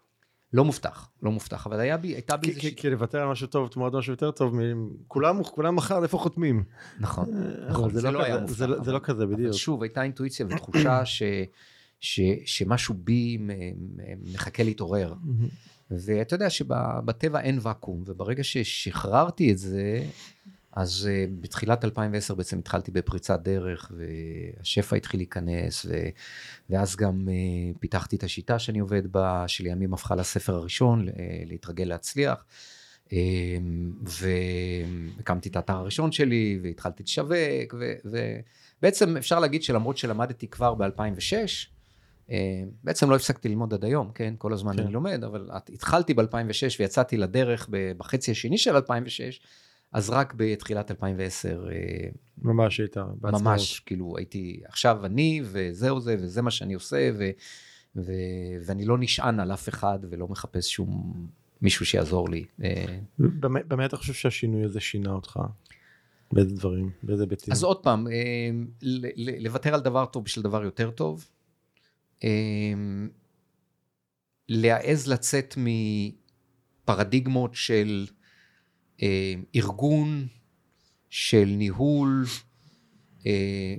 [0.53, 2.59] לא מובטח, לא מובטח, אבל היה בי, הייתה בי איזה...
[2.59, 4.55] כי, כי לוותר על משהו טוב תמורת משהו יותר טוב,
[5.07, 6.63] כולם, כולם מחר איפה חותמים.
[6.99, 8.53] נכון, אה, נכון, זה, זה לא, לא היה מובטח.
[8.53, 9.39] זה, אבל, זה לא כזה בדיוק.
[9.39, 11.23] אבל שוב, הייתה אינטואיציה ותחושה ש,
[11.99, 13.37] ש, שמשהו בי
[14.33, 15.13] מחכה להתעורר.
[15.91, 20.03] ואתה יודע שבטבע אין ואקום, וברגע ששחררתי את זה,
[20.73, 25.93] אז uh, בתחילת 2010 בעצם התחלתי בפריצת דרך, והשפע התחיל להיכנס, ו...
[26.69, 31.11] ואז גם uh, פיתחתי את השיטה שאני עובד בה, שלימים הפכה לספר הראשון, uh,
[31.45, 32.45] להתרגל להצליח.
[33.07, 33.11] uh,
[35.17, 37.93] והקמתי את האתר הראשון שלי, והתחלתי לשווק, ו...
[38.79, 41.67] ובעצם אפשר להגיד שלמרות שלמדתי כבר ב-2006,
[42.27, 42.31] uh,
[42.83, 44.33] בעצם לא הפסקתי ללמוד עד היום, כן?
[44.37, 44.83] כל הזמן כן.
[44.83, 49.41] אני לומד, אבל התחלתי ב-2006 ויצאתי לדרך בחצי השני של 2006,
[49.91, 51.67] אז רק בתחילת 2010.
[51.71, 53.43] אה, ממש היית בעצמאות.
[53.43, 57.29] ממש, כאילו הייתי, עכשיו אני, וזהו זה, וזה מה שאני עושה, ו,
[57.95, 58.11] ו,
[58.65, 61.13] ואני לא נשען על אף אחד ולא מחפש שום
[61.61, 62.45] מישהו שיעזור לי.
[62.63, 62.99] אה.
[63.19, 65.39] במה אתה חושב שהשינוי הזה שינה אותך?
[66.31, 66.89] באיזה דברים?
[67.03, 67.53] באיזה היבטים?
[67.53, 68.49] אז עוד פעם, אה,
[69.39, 71.29] לוותר על דבר טוב בשביל דבר יותר טוב.
[74.49, 75.55] להעז לצאת
[76.87, 78.05] מפרדיגמות של
[79.55, 80.27] ארגון
[81.09, 82.25] של ניהול
[83.25, 83.75] אה,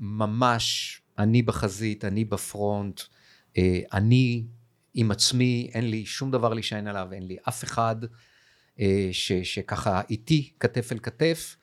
[0.00, 3.00] לממש אני בחזית, אני בפרונט,
[3.58, 4.44] אה, אני
[4.94, 7.96] עם עצמי, אין לי שום דבר להישען עליו, אין לי אף אחד
[9.12, 11.56] ש, שככה איתי כתף אל כתף,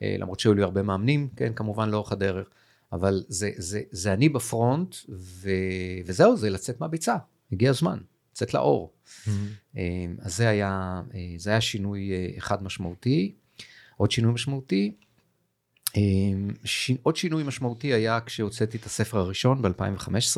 [0.00, 2.48] למרות שהיו לי הרבה מאמנים, כן, כמובן לאורך הדרך,
[2.92, 5.50] אבל זה, זה, זה אני בפרונט, ו,
[6.06, 7.16] וזהו, זה לצאת מהביצה,
[7.52, 7.98] הגיע הזמן,
[8.32, 8.92] לצאת לאור.
[9.06, 9.78] Mm-hmm.
[10.22, 13.34] אז זה היה, אה, זה היה שינוי אה, אחד משמעותי.
[13.96, 14.94] עוד שינוי משמעותי,
[16.64, 16.90] ש...
[17.02, 20.36] עוד שינוי משמעותי היה כשהוצאתי את הספר הראשון ב-2015,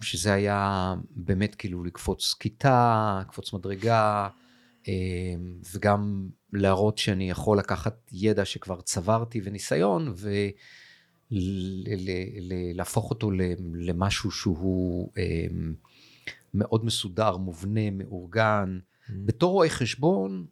[0.00, 4.28] שזה היה באמת כאילו לקפוץ כיתה, לקפוץ מדרגה,
[5.74, 10.14] וגם להראות שאני יכול לקחת ידע שכבר צברתי וניסיון,
[11.30, 13.30] ולהפוך אותו
[13.74, 15.12] למשהו שהוא
[16.54, 18.78] מאוד מסודר, מובנה, מאורגן.
[18.78, 19.12] Mm-hmm.
[19.24, 20.46] בתור רואה חשבון,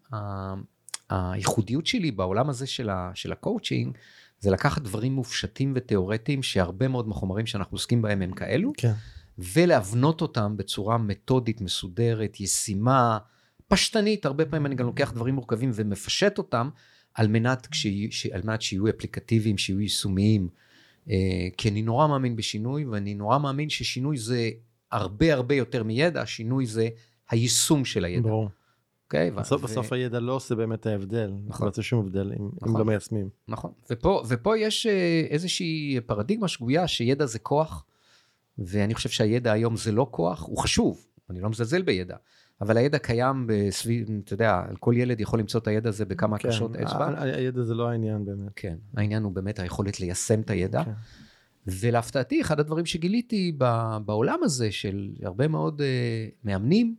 [1.11, 3.97] הייחודיות שלי בעולם הזה של, ה, של הקואוצ'ינג,
[4.41, 8.93] זה לקחת דברים מופשטים ותיאורטיים, שהרבה מאוד מהחומרים שאנחנו עוסקים בהם הם כאלו, כן.
[9.39, 13.19] ולהבנות אותם בצורה מתודית, מסודרת, ישימה,
[13.69, 16.69] פשטנית, הרבה פעמים אני גם לוקח דברים מורכבים ומפשט אותם,
[17.15, 20.49] על מנת, כשי, על מנת שיהיו אפליקטיביים, שיהיו יישומיים.
[21.07, 21.11] Uh,
[21.57, 24.51] כי אני נורא מאמין בשינוי, ואני נורא מאמין ששינוי זה
[24.93, 26.89] הרבה הרבה יותר מידע, השינוי זה
[27.31, 28.29] היישום של הידע.
[28.29, 28.47] ברור.
[28.47, 28.59] Okay,
[29.09, 29.31] אוקיי?
[29.31, 29.65] בסוף, ו...
[29.65, 31.67] בסוף הידע לא עושה באמת ההבדל, נכון.
[31.67, 32.69] לא עושה שום הבדל אם, נכון.
[32.69, 33.29] אם לא מיישמים.
[33.49, 37.85] נכון, ופה, ופה יש אה, איזושהי פרדיגמה שגויה שידע זה כוח,
[38.59, 42.17] ואני חושב שהידע היום זה לא כוח, הוא חשוב, אני לא מזלזל בידע,
[42.61, 46.49] אבל הידע קיים בסביב, אתה יודע, כל ילד יכול למצוא את הידע הזה בכמה כן,
[46.49, 47.23] קשות אצבע.
[47.23, 48.53] הידע זה לא העניין באמת.
[48.57, 50.85] כן, העניין הוא באמת היכולת ליישם את הידע.
[50.85, 50.91] כן.
[51.71, 53.53] ולהפתעתי, אחד הדברים שגיליתי
[54.05, 55.85] בעולם הזה של הרבה מאוד אה,
[56.45, 56.95] מאמנים,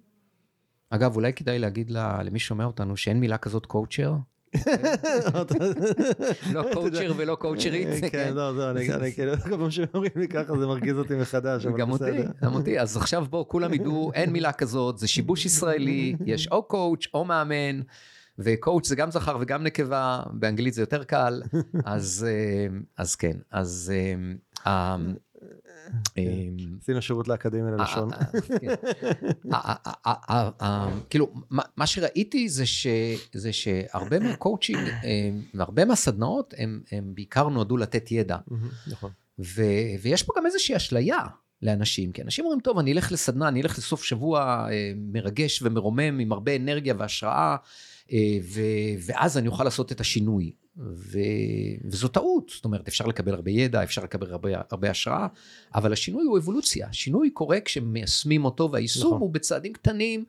[0.90, 1.92] אגב, אולי כדאי להגיד
[2.24, 4.14] למי ששומע אותנו שאין מילה כזאת קואוצ'ר.
[6.54, 7.88] לא קואוצ'ר ולא קואוצ'רית.
[8.02, 11.66] כן, כן, לא, לא, אני כאילו, כל פעם שאומרים לי ככה זה מרגיז אותי מחדש,
[11.66, 12.04] גם אותי,
[12.44, 12.80] גם אותי.
[12.80, 17.26] אז עכשיו בואו, כולם ידעו, אין מילה כזאת, זה שיבוש ישראלי, יש או coach או
[17.26, 17.82] מאמן.
[18.40, 21.42] ו coach זה גם זכר וגם נקבה, באנגלית זה יותר קל,
[21.86, 22.28] אז,
[23.00, 24.34] אה, כן, אז אה.
[26.82, 28.10] עשינו שירות לאקדמיה ללשון.
[31.10, 31.34] כאילו,
[31.78, 32.50] מה שראיתי
[33.34, 34.90] זה שהרבה מהקואוצ'ינג
[35.54, 36.54] והרבה מהסדנאות
[36.92, 38.38] הם בעיקר נועדו לתת ידע.
[38.88, 39.12] נכון.
[40.02, 41.20] ויש פה גם איזושהי אשליה
[41.62, 46.20] לאנשים, כי אנשים אומרים, טוב, אני אלך לסדנה, אני אלך לסוף שבוע אה, מרגש ומרומם
[46.20, 47.56] עם הרבה אנרגיה והשראה,
[48.12, 48.62] אה, ו,
[49.06, 50.52] ואז אני אוכל לעשות את השינוי.
[50.78, 51.20] ו,
[51.86, 55.28] וזו טעות, זאת אומרת, אפשר לקבל הרבה ידע, אפשר לקבל הרבה, הרבה השראה,
[55.76, 56.88] אבל השינוי הוא אבולוציה.
[56.88, 59.22] השינוי קורה כשמיישמים אותו, והיישום נכון.
[59.22, 60.26] הוא בצעדים קטנים,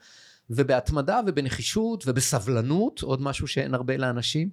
[0.51, 4.51] ובהתמדה ובנחישות ובסבלנות, עוד משהו שאין הרבה לאנשים.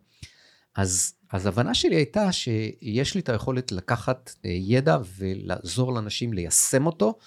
[0.78, 6.86] אז, אז הבנה שלי הייתה שיש לי את היכולת לקחת אה, ידע ולעזור לאנשים ליישם
[6.86, 7.18] אותו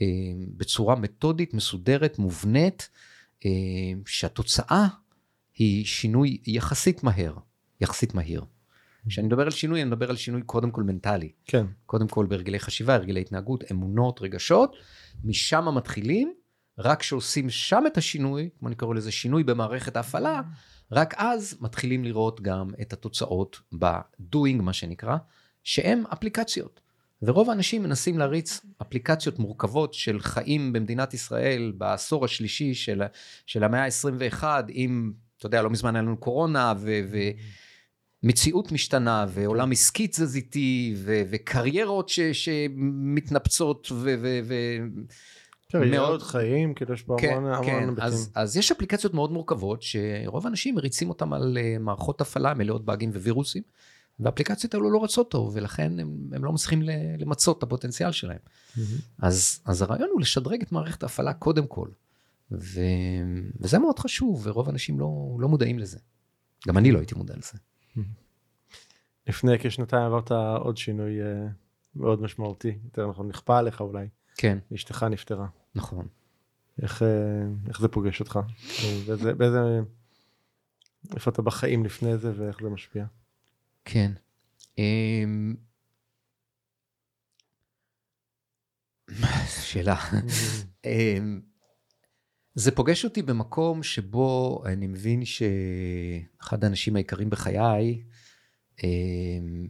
[0.00, 0.06] אה,
[0.56, 2.88] בצורה מתודית, מסודרת, מובנית,
[3.46, 3.50] אה,
[4.06, 4.86] שהתוצאה
[5.54, 7.34] היא שינוי יחסית מהר,
[7.80, 8.44] יחסית מהיר.
[9.08, 11.32] כשאני מדבר על שינוי, אני מדבר על שינוי קודם כל מנטלי.
[11.44, 11.66] כן.
[11.86, 14.76] קודם כל בהרגלי חשיבה, הרגלי התנהגות, אמונות, רגשות,
[15.24, 16.32] משם מתחילים,
[16.78, 20.40] רק כשעושים שם את השינוי, כמו אני קורא לזה שינוי במערכת ההפעלה,
[20.92, 25.16] רק אז מתחילים לראות גם את התוצאות ב-doing, מה שנקרא,
[25.64, 26.80] שהם אפליקציות.
[27.22, 33.02] ורוב האנשים מנסים להריץ אפליקציות מורכבות של חיים במדינת ישראל בעשור השלישי של,
[33.46, 37.00] של המאה ה-21, עם, אתה יודע, לא מזמן היה לנו קורונה, ו...
[37.10, 37.18] ו
[38.22, 44.14] מציאות משתנה ועולם עסקי תזזיתי וקריירות שמתנפצות ו...
[44.22, 44.54] ו, ו
[45.72, 47.88] קריירות חיים, כאילו יש פה כן, המון, המון כן.
[47.88, 48.04] היבטים.
[48.04, 52.84] אז, אז יש אפליקציות מאוד מורכבות שרוב האנשים מריצים אותם על uh, מערכות הפעלה מלאות
[52.84, 53.62] באגים ווירוסים,
[54.20, 56.82] והאפליקציות האלו לא רצות טוב ולכן הם, הם לא מצליחים
[57.18, 58.38] למצות את הפוטנציאל שלהם.
[58.38, 58.80] Mm-hmm.
[59.18, 61.88] אז, אז הרעיון הוא לשדרג את מערכת ההפעלה קודם כל,
[62.52, 62.80] ו,
[63.60, 65.98] וזה מאוד חשוב ורוב האנשים לא, לא מודעים לזה.
[66.68, 67.58] גם אני לא הייתי מודע לזה.
[69.26, 71.24] לפני כשנתיים עברת עוד שינוי uh,
[71.96, 74.08] מאוד משמעותי, יותר נכון, נכפה עליך אולי.
[74.38, 74.58] כן.
[74.74, 75.46] אשתך נפטרה.
[75.74, 76.08] נכון.
[76.82, 77.08] איך, אה,
[77.68, 78.38] איך זה פוגש אותך?
[79.06, 79.58] באיזה, באיזה,
[81.14, 83.04] איפה אתה בחיים לפני זה ואיך זה משפיע?
[83.84, 84.12] כן.
[84.78, 85.54] אמ,
[89.46, 89.96] שאלה.
[90.84, 91.40] אמ,
[92.54, 98.02] זה פוגש אותי במקום שבו אני מבין שאחד האנשים העיקריים בחיי
[98.84, 99.68] אמ,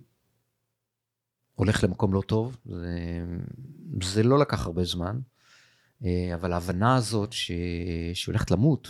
[1.58, 3.24] הולך למקום לא טוב, זה,
[4.02, 5.18] זה לא לקח הרבה זמן,
[6.04, 7.50] אה, אבל ההבנה הזאת ש,
[8.14, 8.88] שהיא הולכת למות,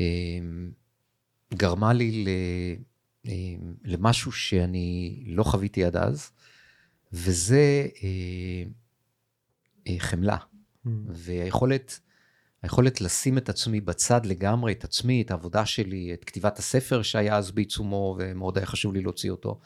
[0.00, 0.38] אה,
[1.54, 2.28] גרמה לי ל,
[3.26, 3.32] אה,
[3.84, 6.30] למשהו שאני לא חוויתי עד אז,
[7.12, 7.86] וזה
[9.98, 10.88] חמלה, mm.
[11.08, 12.00] והיכולת
[12.62, 17.36] היכולת לשים את עצמי בצד לגמרי, את עצמי, את העבודה שלי, את כתיבת הספר שהיה
[17.36, 19.60] אז בעיצומו, ומאוד היה חשוב לי להוציא אותו.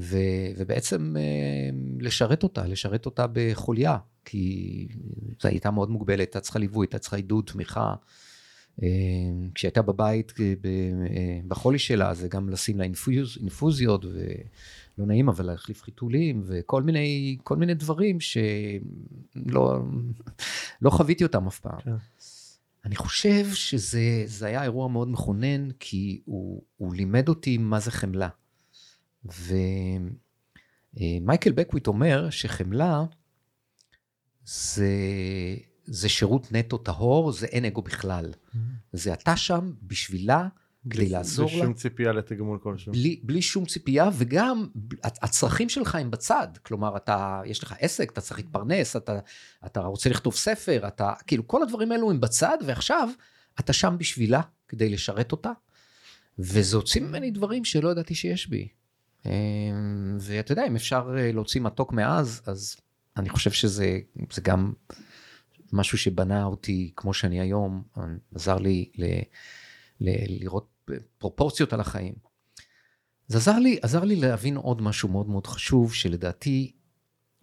[0.00, 0.18] ו,
[0.56, 4.88] ובעצם אה, לשרת אותה, לשרת אותה בחוליה, כי
[5.42, 7.94] זו הייתה מאוד מוגבלת, הייתה צריכה ליווי, הייתה צריכה עידוד, תמיכה.
[8.82, 8.88] אה,
[9.54, 15.46] כשהיא הייתה בבית אה, בחולי שלה, זה גם לשים לה אינפוז, אינפוזיות, ולא נעים, אבל
[15.46, 19.78] להחליף חיתולים, וכל מיני, כל מיני דברים שלא
[20.82, 21.80] לא חוויתי אותם אף פעם.
[21.80, 21.90] כן.
[22.84, 28.28] אני חושב שזה היה אירוע מאוד מכונן, כי הוא, הוא לימד אותי מה זה חמלה.
[30.96, 33.04] ומייקל בקוויט אומר שחמלה
[34.44, 34.86] זה,
[35.84, 38.32] זה שירות נטו טהור, זה אין אגו בכלל.
[38.32, 38.58] Mm-hmm.
[38.92, 40.48] זה אתה שם בשבילה,
[40.90, 41.52] כדי לעזור לה.
[41.52, 42.92] בלי שום ציפייה לתגמול כלשהו.
[42.92, 44.66] בלי, בלי שום ציפייה, וגם
[45.02, 46.48] הצרכים שלך הם בצד.
[46.62, 49.18] כלומר, אתה, יש לך עסק, אתה צריך להתפרנס, אתה,
[49.66, 53.08] אתה רוצה לכתוב ספר, אתה, כאילו, כל הדברים האלו הם בצד, ועכשיו
[53.60, 55.52] אתה שם בשבילה, כדי לשרת אותה.
[56.38, 58.68] וזה הוציא ממני דברים שלא ידעתי שיש בי.
[59.26, 62.76] אמ, ואתה יודע, אם אפשר אה, להוציא מתוק מאז, אז
[63.16, 63.98] אני חושב שזה
[64.42, 64.72] גם
[65.72, 67.82] משהו שבנה אותי כמו שאני היום,
[68.34, 69.04] עזר לי ל,
[70.00, 72.14] ל, לראות פרופורציות על החיים.
[73.26, 76.72] זה עזר לי, עזר לי להבין עוד משהו מאוד מאוד חשוב, שלדעתי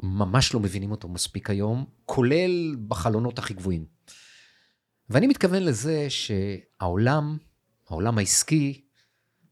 [0.03, 3.85] ממש לא מבינים אותו מספיק היום, כולל בחלונות הכי גבוהים.
[5.09, 7.37] ואני מתכוון לזה שהעולם,
[7.89, 8.81] העולם העסקי,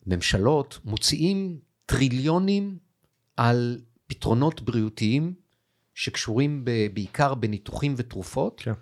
[0.05, 2.77] ממשלות, מוציאים טריליונים
[3.37, 5.33] על פתרונות בריאותיים
[5.93, 8.73] שקשורים ב, בעיקר בניתוחים ותרופות, כן.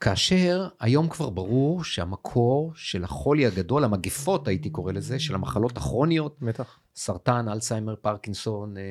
[0.00, 6.36] כאשר היום כבר ברור שהמקור של החולי הגדול, המגפות הייתי קורא לזה, של המחלות הכרוניות,
[6.40, 6.78] בטח.
[6.96, 8.82] סרטן, אלצהיימר, פרקינסון, אה,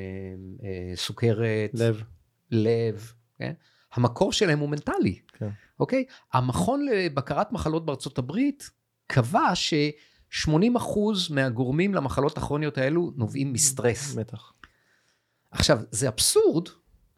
[0.64, 2.02] אה, סוכרת, לב,
[2.50, 3.52] לב, כן?
[3.92, 5.48] המקור שלהם הוא מנטלי, כן.
[5.80, 6.04] אוקיי?
[6.32, 8.70] המכון לבקרת מחלות בארצות הברית
[9.06, 9.74] קבע ש...
[10.32, 14.14] 80 אחוז מהגורמים למחלות הכרוניות האלו נובעים מסטרס.
[14.14, 14.52] בטח.
[15.50, 16.68] עכשיו, זה אבסורד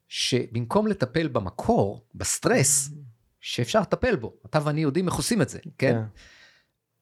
[0.09, 2.90] שבמקום לטפל במקור, בסטרס,
[3.40, 5.92] שאפשר לטפל בו, אתה ואני יודעים איך עושים את זה, כן?
[5.92, 6.03] כן.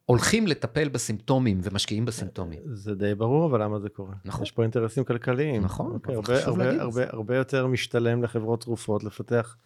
[0.05, 2.61] הולכים לטפל בסימפטומים ומשקיעים בסימפטומים.
[2.73, 4.15] זה די ברור, אבל למה זה קורה?
[4.25, 4.43] נכון.
[4.43, 5.63] יש פה אינטרסים כלכליים.
[5.63, 7.05] נכון, אוקיי, אבל הרבה, הרבה, הרבה.
[7.11, 9.57] הרבה יותר משתלם לחברות תרופות לפתח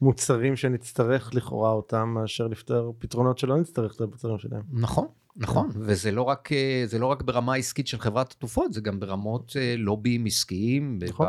[0.00, 4.62] מוצרים שנצטרך לכאורה אותם, מאשר לפתור פתרונות שלא נצטרך את המוצרים שלהם.
[4.72, 5.06] נכון,
[5.36, 9.00] נכון, וזה לא רק, אה, זה לא רק ברמה העסקית של חברת התרופות, זה גם
[9.00, 11.26] ברמות אה, לוביים עסקיים, נכון,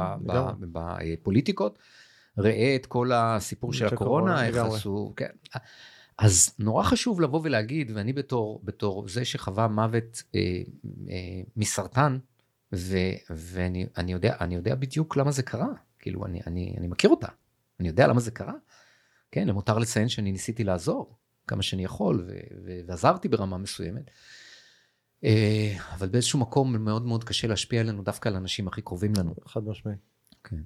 [0.60, 1.80] בפוליטיקות.
[2.38, 4.56] ראה את כל הסיפור של הקורונה, איך.
[4.58, 5.30] עשו, כן.
[6.17, 10.41] אז נורא חשוב לבוא ולהגיד, ואני בתור, בתור זה שחווה מוות אה,
[11.10, 12.17] אה, מסרטן,
[12.75, 12.97] ו,
[13.30, 15.67] ואני אני יודע, אני יודע בדיוק למה זה קרה,
[15.99, 17.27] כאילו אני, אני, אני מכיר אותה,
[17.79, 18.53] אני יודע למה זה קרה.
[19.31, 22.37] כן, למותר לציין שאני ניסיתי לעזור כמה שאני יכול, ו,
[22.87, 24.11] ועזרתי ברמה מסוימת.
[25.23, 29.35] אה, אבל באיזשהו מקום מאוד מאוד קשה להשפיע עלינו דווקא על האנשים הכי קרובים לנו.
[29.45, 29.95] חד משמעי.
[30.43, 30.61] כן.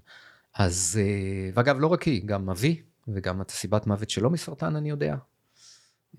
[0.56, 4.90] אז, אה, ואגב, לא רק היא, גם אבי, וגם את הסיבת מוות שלו מסרטן, אני
[4.90, 5.16] יודע.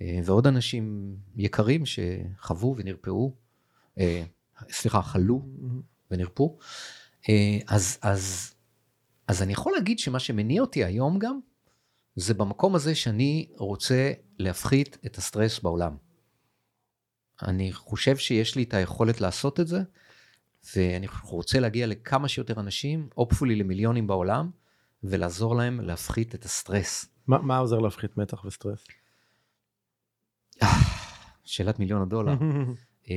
[0.00, 3.34] אה, ועוד אנשים יקרים שחוו ונרפאו,
[4.70, 5.42] סליחה, חלו
[6.10, 6.58] ונרפאו.
[7.68, 8.54] אז, אז,
[9.28, 11.40] אז אני יכול להגיד שמה שמניע אותי היום גם,
[12.16, 15.96] זה במקום הזה שאני רוצה להפחית את הסטרס בעולם.
[17.42, 19.82] אני חושב שיש לי את היכולת לעשות את זה,
[20.76, 24.50] ואני רוצה להגיע לכמה שיותר אנשים, hopefully למיליונים בעולם,
[25.04, 27.06] ולעזור להם להפחית את הסטרס.
[27.26, 28.84] מה, מה עוזר להפחית מתח וסטרס?
[31.44, 32.34] שאלת מיליון הדולר.
[33.10, 33.14] אה,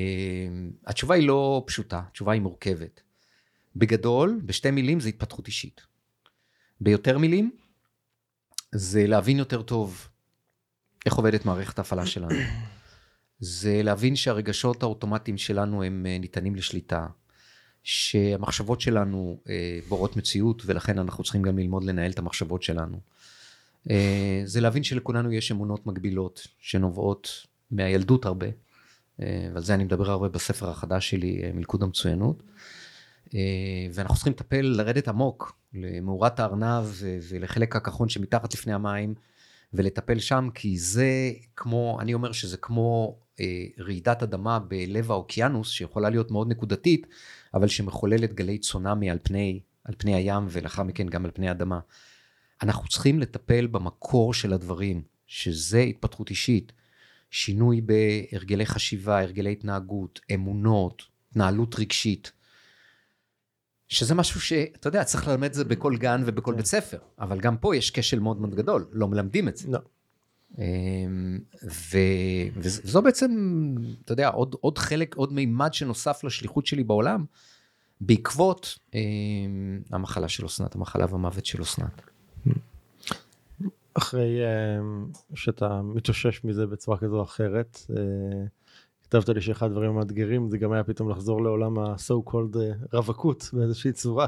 [0.85, 3.01] התשובה היא לא פשוטה, התשובה היא מורכבת.
[3.75, 5.94] בגדול, בשתי מילים זה התפתחות אישית.
[6.81, 7.51] ביותר מילים,
[8.71, 10.07] זה להבין יותר טוב
[11.05, 12.35] איך עובדת מערכת ההפעלה שלנו.
[13.39, 17.07] זה להבין שהרגשות האוטומטיים שלנו הם אה, ניתנים לשליטה,
[17.83, 22.99] שהמחשבות שלנו אה, בורות מציאות ולכן אנחנו צריכים גם ללמוד לנהל את המחשבות שלנו.
[23.89, 27.29] אה, זה להבין שלכולנו יש אמונות מגבילות שנובעות
[27.71, 28.47] מהילדות הרבה,
[29.21, 32.43] אה, ועל זה אני מדבר הרבה בספר החדש שלי, אה, מלכוד המצוינות.
[33.35, 36.85] אה, ואנחנו צריכים לטפל, לרדת עמוק למאורת הארנב
[37.29, 39.13] ולחלק הכחון שמתחת לפני המים,
[39.73, 46.09] ולטפל שם, כי זה כמו, אני אומר שזה כמו אה, רעידת אדמה בלב האוקיינוס, שיכולה
[46.09, 47.07] להיות מאוד נקודתית,
[47.53, 51.79] אבל שמחוללת גלי צונאמי על פני, על פני הים, ולאחר מכן גם על פני האדמה.
[52.63, 56.71] אנחנו צריכים לטפל במקור של הדברים, שזה התפתחות אישית,
[57.31, 62.31] שינוי בהרגלי חשיבה, הרגלי התנהגות, אמונות, התנהלות רגשית.
[63.87, 66.57] שזה משהו שאתה יודע, צריך ללמד את זה בכל גן ובכל כן.
[66.57, 69.71] בית ספר, אבל גם פה יש כשל מאוד מאוד גדול, לא מלמדים את זה.
[69.71, 69.79] לא.
[70.57, 71.97] אמ, ו,
[72.57, 73.31] וזו בעצם,
[74.05, 77.25] אתה יודע, עוד, עוד חלק, עוד מימד שנוסף לשליחות שלי בעולם,
[78.01, 78.99] בעקבות אמ,
[79.91, 82.01] המחלה של אסנת, המחלה והמוות של אסנת.
[83.97, 84.79] אחרי אה,
[85.35, 88.45] שאתה מתאושש מזה בצורה כזו או אחרת, אה,
[89.21, 93.49] כתבת לי שאחד הדברים המאתגרים זה גם היה פתאום לחזור לעולם ה-so called אה, רווקות
[93.53, 94.27] באיזושהי צורה,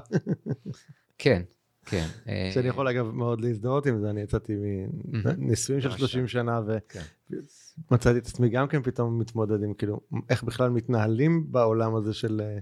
[1.18, 1.42] כן,
[1.86, 2.08] כן.
[2.28, 4.54] אה, שאני יכול אגב מאוד להזדהות עם זה, אני יצאתי
[5.38, 6.00] מנישואים של ממש.
[6.00, 7.02] 30 שנה כן.
[7.92, 12.42] ומצאתי את עצמי גם כן פתאום מתמודד עם כאילו איך בכלל מתנהלים בעולם הזה של
[12.44, 12.60] אה,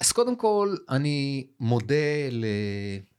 [0.00, 1.94] אז קודם כל, אני מודה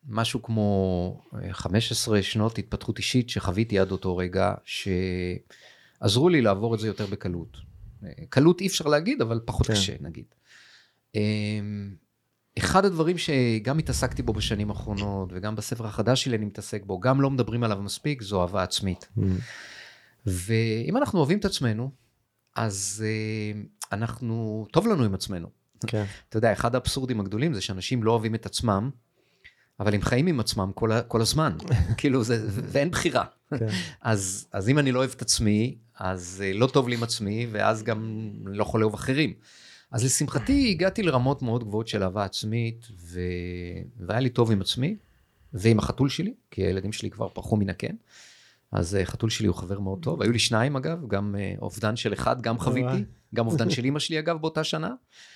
[0.08, 6.80] למשהו כמו אה, 15 שנות התפתחות אישית שחוויתי עד אותו רגע, שעזרו לי לעבור את
[6.80, 7.71] זה יותר בקלות.
[8.30, 9.74] קלות אי אפשר להגיד, אבל פחות כן.
[9.74, 10.26] קשה נגיד.
[11.16, 11.22] אה,
[12.58, 17.22] אחד הדברים שגם התעסקתי בו בשנים האחרונות, וגם בספר החדש שלי אני מתעסק בו, גם
[17.22, 19.10] לא מדברים עליו מספיק, זו אהבה עצמית.
[20.26, 21.92] ואם אנחנו אוהבים את עצמנו,
[22.56, 23.62] אז אה,
[23.92, 25.48] אנחנו, טוב לנו עם עצמנו.
[25.88, 28.90] כן, אתה יודע, אחד האבסורדים הגדולים זה שאנשים לא אוהבים את עצמם,
[29.82, 31.54] אבל הם חיים עם עצמם כל, ה- כל הזמן.
[31.98, 33.24] כאילו, זה, ואין בחירה.
[33.60, 33.68] כן.
[34.02, 37.48] אז, אז אם אני לא אוהב את עצמי, אז אה, לא טוב לי עם עצמי,
[37.52, 39.34] ואז גם אני לא יכול לאהוב אחרים.
[39.92, 43.20] אז לשמחתי הגעתי לרמות מאוד גבוהות של אהבה עצמית, ו...
[44.00, 44.96] והיה לי טוב עם עצמי,
[45.54, 47.96] ועם החתול שלי, כי הילדים שלי כבר פרחו מן הקן.
[48.72, 51.96] אז אה, חתול שלי הוא חבר מאוד טוב, היו לי שניים אגב, גם אה, אובדן
[51.96, 52.66] של אחד, גם וואי.
[52.66, 53.04] חוויתי,
[53.36, 54.94] גם אובדן של אמא שלי אגב באותה שנה.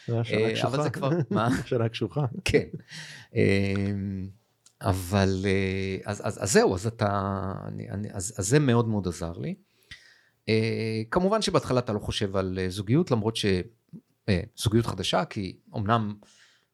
[0.08, 0.68] זה שנה אה, קשוחה.
[0.68, 1.50] אבל זה כבר, מה?
[1.66, 2.26] שנה קשוחה.
[2.46, 2.68] כן.
[3.36, 4.28] אמ,
[4.82, 9.08] אבל אה, אז, אז, אז זהו, אז אתה, אני, אני, אז, אז זה מאוד מאוד
[9.08, 9.56] עזר לי.
[10.50, 16.16] אה, כמובן שבהתחלה אתה לא חושב על אה, זוגיות, למרות שזוגיות חדשה, כי אמנם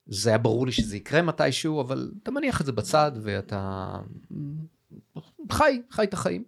[0.08, 3.96] זה היה ברור לי שזה יקרה מתישהו, אבל אתה מניח את זה בצד ואתה
[5.52, 6.44] חי, חי את החיים.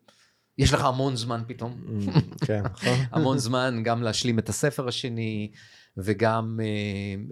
[0.58, 1.82] יש לך המון זמן פתאום.
[2.48, 2.94] כן, נכון.
[3.12, 5.52] המון זמן גם להשלים את הספר השני
[5.98, 6.66] וגם אה,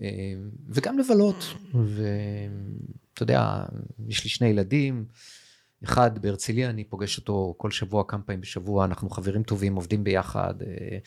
[0.04, 0.34] אה,
[0.70, 1.44] וגם לבלות
[1.74, 3.64] ואתה יודע
[4.08, 5.06] יש לי שני ילדים
[5.84, 10.54] אחד, בהרצליה אני פוגש אותו כל שבוע, כמה פעמים בשבוע, אנחנו חברים טובים, עובדים ביחד,
[10.62, 10.98] אה,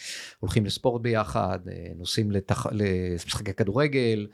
[0.40, 1.58] הולכים לספורט ביחד,
[1.96, 2.66] נוסעים לתח...
[2.72, 4.26] למשחקי כדורגל.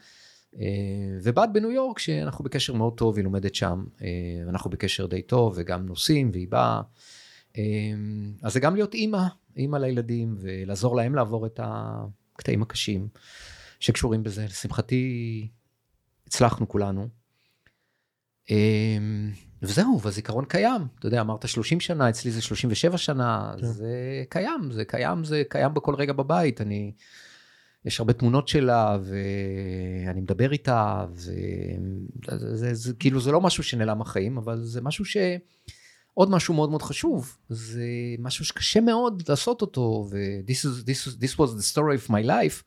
[0.58, 4.08] אה, ובת בניו יורק, שאנחנו בקשר מאוד טוב, היא לומדת שם, אה,
[4.48, 6.80] אנחנו בקשר די טוב, וגם נוסעים, והיא באה.
[7.58, 7.62] אה,
[8.42, 9.26] אז זה גם להיות אימא,
[9.56, 13.08] אימא לילדים, ולעזור להם לעבור את הקטעים הקשים
[13.80, 14.44] שקשורים בזה.
[14.44, 15.48] לשמחתי,
[16.26, 17.08] הצלחנו כולנו.
[19.62, 20.82] וזהו, והזיכרון קיים.
[20.98, 23.66] אתה יודע, אמרת 30 שנה, אצלי זה 37 שנה, כן.
[23.66, 26.60] זה קיים, זה קיים, זה קיים בכל רגע בבית.
[26.60, 26.92] אני...
[27.84, 34.00] יש הרבה תמונות שלה, ואני מדבר איתה, וזה זה, זה, כאילו זה לא משהו שנעלם
[34.00, 35.16] החיים, אבל זה משהו ש...
[36.14, 37.86] עוד משהו מאוד מאוד חשוב, זה
[38.18, 42.62] משהו שקשה מאוד לעשות אותו, ו-this is, this, this was the story of my life,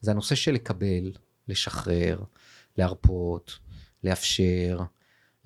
[0.00, 1.12] זה הנושא של לקבל,
[1.48, 2.22] לשחרר,
[2.78, 3.58] להרפות,
[4.04, 4.80] לאפשר,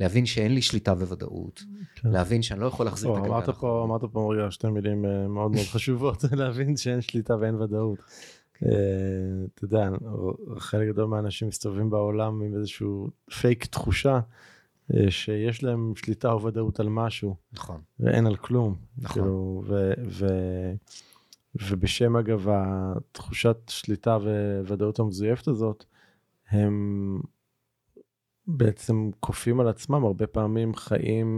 [0.00, 1.62] להבין שאין לי שליטה וודאות,
[1.94, 2.08] כן.
[2.08, 3.32] להבין שאני לא יכול להחזיר את הגלגל.
[3.32, 7.54] אמרת פה, אמרת פה רגע שתי מילים אה, מאוד מאוד חשובות, להבין שאין שליטה ואין
[7.54, 7.98] ודאות.
[8.62, 8.68] אה,
[9.54, 9.88] אתה יודע,
[10.58, 13.08] חלק גדול מהאנשים מסתובבים בעולם עם איזשהו
[13.40, 14.20] פייק תחושה
[14.94, 17.36] אה, שיש להם שליטה או ודאות על משהו.
[17.52, 17.80] נכון.
[18.00, 18.74] ואין על כלום.
[18.98, 19.22] נכון.
[19.22, 20.26] כאילו, ו, ו,
[21.68, 24.18] ובשם אגב התחושת שליטה
[24.66, 25.84] וודאות המזויפת הזאת,
[26.48, 27.20] הם
[28.46, 31.28] בעצם כופים על עצמם הרבה פעמים חיים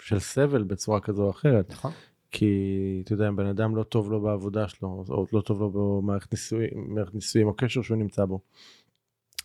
[0.00, 1.70] של סבל בצורה כזו או אחרת.
[1.70, 1.92] נכון.
[2.30, 5.70] כי אתה יודע, אם בן אדם לא טוב לו בעבודה שלו, או לא טוב לו
[5.70, 8.40] במערכת נישואים, מערכת נישואים או קשר שהוא נמצא בו,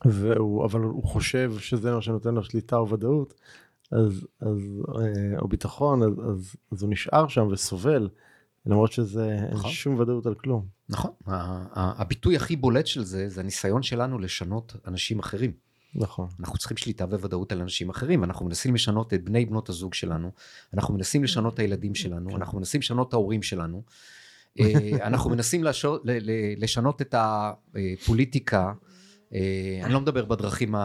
[0.05, 3.33] והוא, אבל הוא חושב שזה מה שנותן לו שליטה או ודאות,
[3.91, 8.09] אז, אז, אה, או ביטחון, אז, אז, אז הוא נשאר שם וסובל,
[8.65, 9.65] למרות שזה נכון.
[9.65, 10.65] אין שום ודאות על כלום.
[10.89, 11.11] נכון,
[11.75, 15.51] הביטוי הכי בולט של זה, זה הניסיון שלנו לשנות אנשים אחרים.
[15.95, 16.27] נכון.
[16.39, 20.31] אנחנו צריכים שליטה וודאות על אנשים אחרים, אנחנו מנסים לשנות את בני בנות הזוג שלנו,
[20.73, 22.35] אנחנו מנסים לשנות את הילדים שלנו, כן.
[22.35, 23.83] אנחנו מנסים לשנות את ההורים שלנו,
[24.59, 26.01] אה, אנחנו מנסים לשנות,
[26.57, 28.73] לשנות את הפוליטיקה,
[29.33, 30.75] אה, אני לא מדבר בדרכים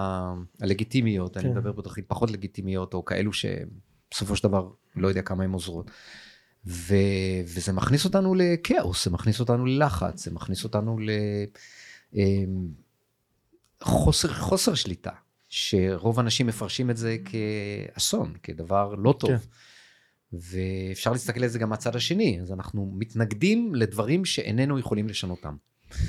[0.61, 1.51] הלגיטימיות, אני כן.
[1.51, 5.91] מדבר בדרכים פחות לגיטימיות, או כאלו שבסופו של דבר לא יודע כמה הן עוזרות.
[6.67, 6.95] ו,
[7.45, 11.11] וזה מכניס אותנו לכאוס, זה מכניס אותנו ללחץ, זה מכניס אותנו ל...
[13.83, 15.11] חוסר, חוסר שליטה,
[15.49, 19.31] שרוב האנשים מפרשים את זה כאסון, כדבר לא טוב.
[19.31, 19.37] כן.
[20.33, 25.57] ואפשר להסתכל על זה גם מהצד השני, אז אנחנו מתנגדים לדברים שאיננו יכולים לשנותם.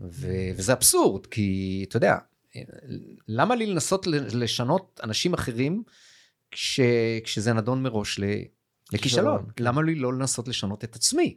[0.00, 2.16] ו- וזה אבסורד, כי אתה יודע,
[3.28, 5.82] למה לי לנסות לשנות אנשים אחרים
[6.50, 6.80] כש-
[7.24, 8.20] כשזה נדון מראש
[8.92, 9.44] לכישלון?
[9.56, 9.64] כן.
[9.64, 11.36] למה לי לא לנסות לשנות את עצמי?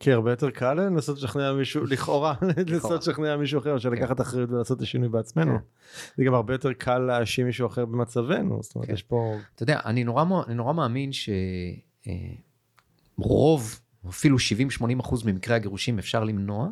[0.00, 2.34] כי הרבה יותר קל לנסות לשכנע מישהו, לכאורה,
[2.66, 3.96] לנסות לשכנע מישהו אחר, מאשר כן.
[3.96, 5.58] לקחת אחריות ולעשות את השינוי בעצמנו.
[5.58, 5.64] כן.
[6.16, 8.94] זה גם הרבה יותר קל להאשים מישהו אחר במצבנו, זאת אומרת, כן.
[8.94, 9.34] יש פה...
[9.54, 11.10] אתה יודע, אני נורא מאמין
[13.18, 14.36] שרוב, אפילו
[14.80, 16.68] 70-80 אחוז ממקרי הגירושים אפשר למנוע,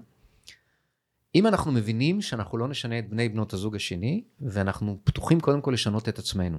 [1.35, 5.71] אם אנחנו מבינים שאנחנו לא נשנה את בני בנות הזוג השני, ואנחנו פתוחים קודם כל
[5.71, 6.59] לשנות את עצמנו.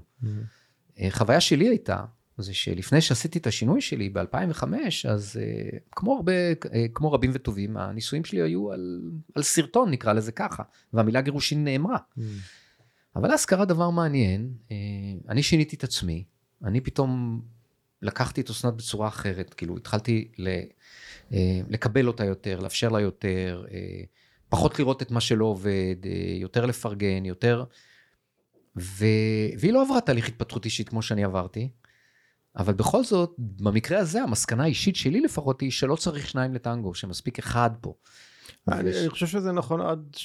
[0.99, 2.05] אה, חוויה שלי הייתה,
[2.37, 4.63] זה שלפני שעשיתי את השינוי שלי ב-2005,
[5.09, 9.01] אז uh, כמו הרבה, uh, כמו רבים וטובים, הנישואים שלי היו על,
[9.35, 10.63] על סרטון, נקרא לזה ככה,
[10.93, 11.97] והמילה גירושין נאמרה.
[11.97, 12.21] Mm.
[13.15, 14.71] אבל אז קרה דבר מעניין, uh,
[15.29, 16.23] אני שיניתי את עצמי,
[16.63, 17.41] אני פתאום
[18.01, 20.47] לקחתי את אסנת בצורה אחרת, כאילו התחלתי ל,
[21.29, 21.33] uh,
[21.69, 23.71] לקבל אותה יותר, לאפשר לה יותר, uh,
[24.49, 26.07] פחות לראות את מה שלא עובד, uh,
[26.41, 27.63] יותר לפרגן, יותר...
[28.79, 29.05] ו...
[29.59, 31.69] והיא לא עברה תהליך התפתחות אישית כמו שאני עברתי.
[32.57, 37.39] אבל בכל זאת, במקרה הזה, המסקנה האישית שלי לפחות היא שלא צריך שניים לטנגו, שמספיק
[37.39, 37.93] אחד פה.
[38.67, 40.15] אני, אני חושב שזה נכון עד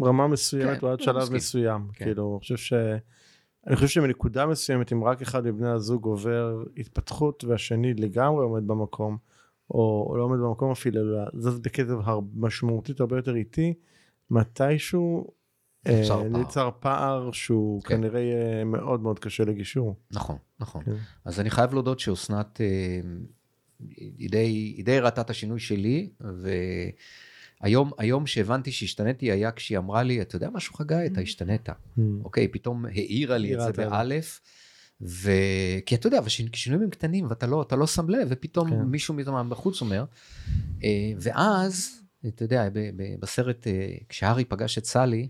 [0.00, 1.36] רמה מסוימת כן, או עד שלב מסכים.
[1.36, 1.88] מסוים.
[1.92, 2.04] כן.
[2.04, 2.72] כאילו, אני חושב ש...
[3.66, 9.16] אני חושב שמנקודה מסוימת, אם רק אחד מבני הזוג עובר התפתחות והשני לגמרי עומד במקום,
[9.70, 11.98] או, או לא עומד במקום אפילו, אלא זז בקצב
[12.34, 13.74] משמעותית הרבה יותר איטי,
[14.30, 15.32] מתישהו
[16.30, 17.96] נוצר אה, פער שהוא כן.
[17.96, 19.96] כנראה מאוד מאוד קשה לגישור.
[20.10, 20.84] נכון, נכון.
[20.84, 20.94] כן.
[21.24, 23.00] אז אני חייב להודות שאסנת, אה,
[23.96, 24.30] היא
[24.84, 26.08] די, הראתה את השינוי שלי,
[27.60, 31.68] והיום היום שהבנתי שהשתניתי היה כשהיא אמרה לי, אתה יודע משהו חגי, אתה השתנית.
[31.68, 32.00] Mm.
[32.24, 34.40] אוקיי, פתאום האירה לי את זה באלף.
[35.00, 35.30] ו...
[35.86, 36.20] כי אתה יודע,
[36.52, 38.82] כשינויים הם קטנים ואתה לא, לא שם לב, ופתאום כן.
[38.82, 40.04] מישהו מזמן בחוץ אומר,
[40.84, 42.68] אה, ואז, אתה יודע,
[43.20, 43.66] בסרט,
[44.08, 45.28] כשהארי פגש את סלי,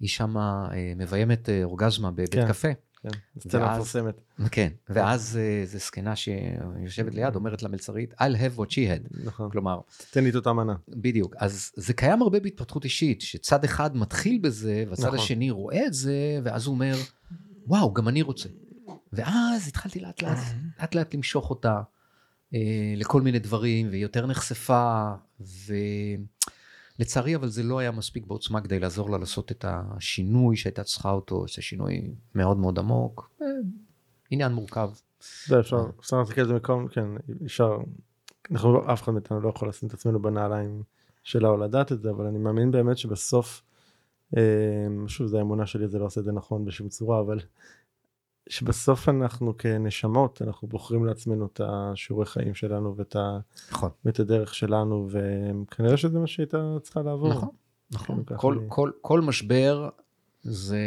[0.00, 2.68] היא שמה אה, מביימת אה, אורגזמה בבית כן, קפה.
[3.02, 3.08] כן,
[3.40, 4.20] סצנה מפורסמת.
[4.50, 9.24] כן, ואז אה, זו זקנה שיושבת ליד, אומרת למלצרית, I'll have what she had.
[9.24, 9.50] נכון.
[9.50, 9.80] כלומר...
[10.10, 10.74] תן לי את אותה מנה.
[10.88, 11.34] בדיוק.
[11.38, 15.18] אז זה קיים הרבה בהתפתחות אישית, שצד אחד מתחיל בזה, והצד נכון.
[15.18, 16.94] השני רואה את זה, ואז הוא אומר,
[17.66, 18.48] וואו, גם אני רוצה.
[19.12, 20.38] ואז התחלתי לאט לאט,
[20.80, 21.80] לאט לאט למשוך אותה
[22.54, 25.12] אה, לכל מיני דברים, והיא יותר נחשפה,
[26.98, 31.10] ולצערי אבל זה לא היה מספיק בעוצמה כדי לעזור לה לעשות את השינוי שהייתה צריכה
[31.10, 33.46] אותו, זה שינוי מאוד מאוד עמוק, אה,
[34.30, 34.90] עניין מורכב.
[35.46, 37.06] זה אפשר, אפשר להסתכל על זה מקום, כן,
[37.44, 37.78] אפשר,
[38.50, 40.82] אנחנו אף אחד מאיתנו לא יכול לשים את עצמנו בנעליים
[41.22, 43.62] שלה או לדעת את זה, אבל אני מאמין באמת שבסוף,
[44.36, 44.42] אה,
[45.06, 47.38] שוב, זו האמונה שלי, זה לא עושה את זה נכון בשום צורה, אבל
[48.48, 53.38] שבסוף אנחנו כנשמות, אנחנו בוחרים לעצמנו את השיעורי חיים שלנו ואת, ה,
[53.72, 53.90] נכון.
[54.04, 57.28] ואת הדרך שלנו, וכנראה שזה מה שהייתה צריכה לעבור.
[57.28, 57.48] נכון,
[57.90, 58.24] נכון.
[58.26, 59.88] ככה כל, אני- כל, כל משבר
[60.42, 60.80] זה,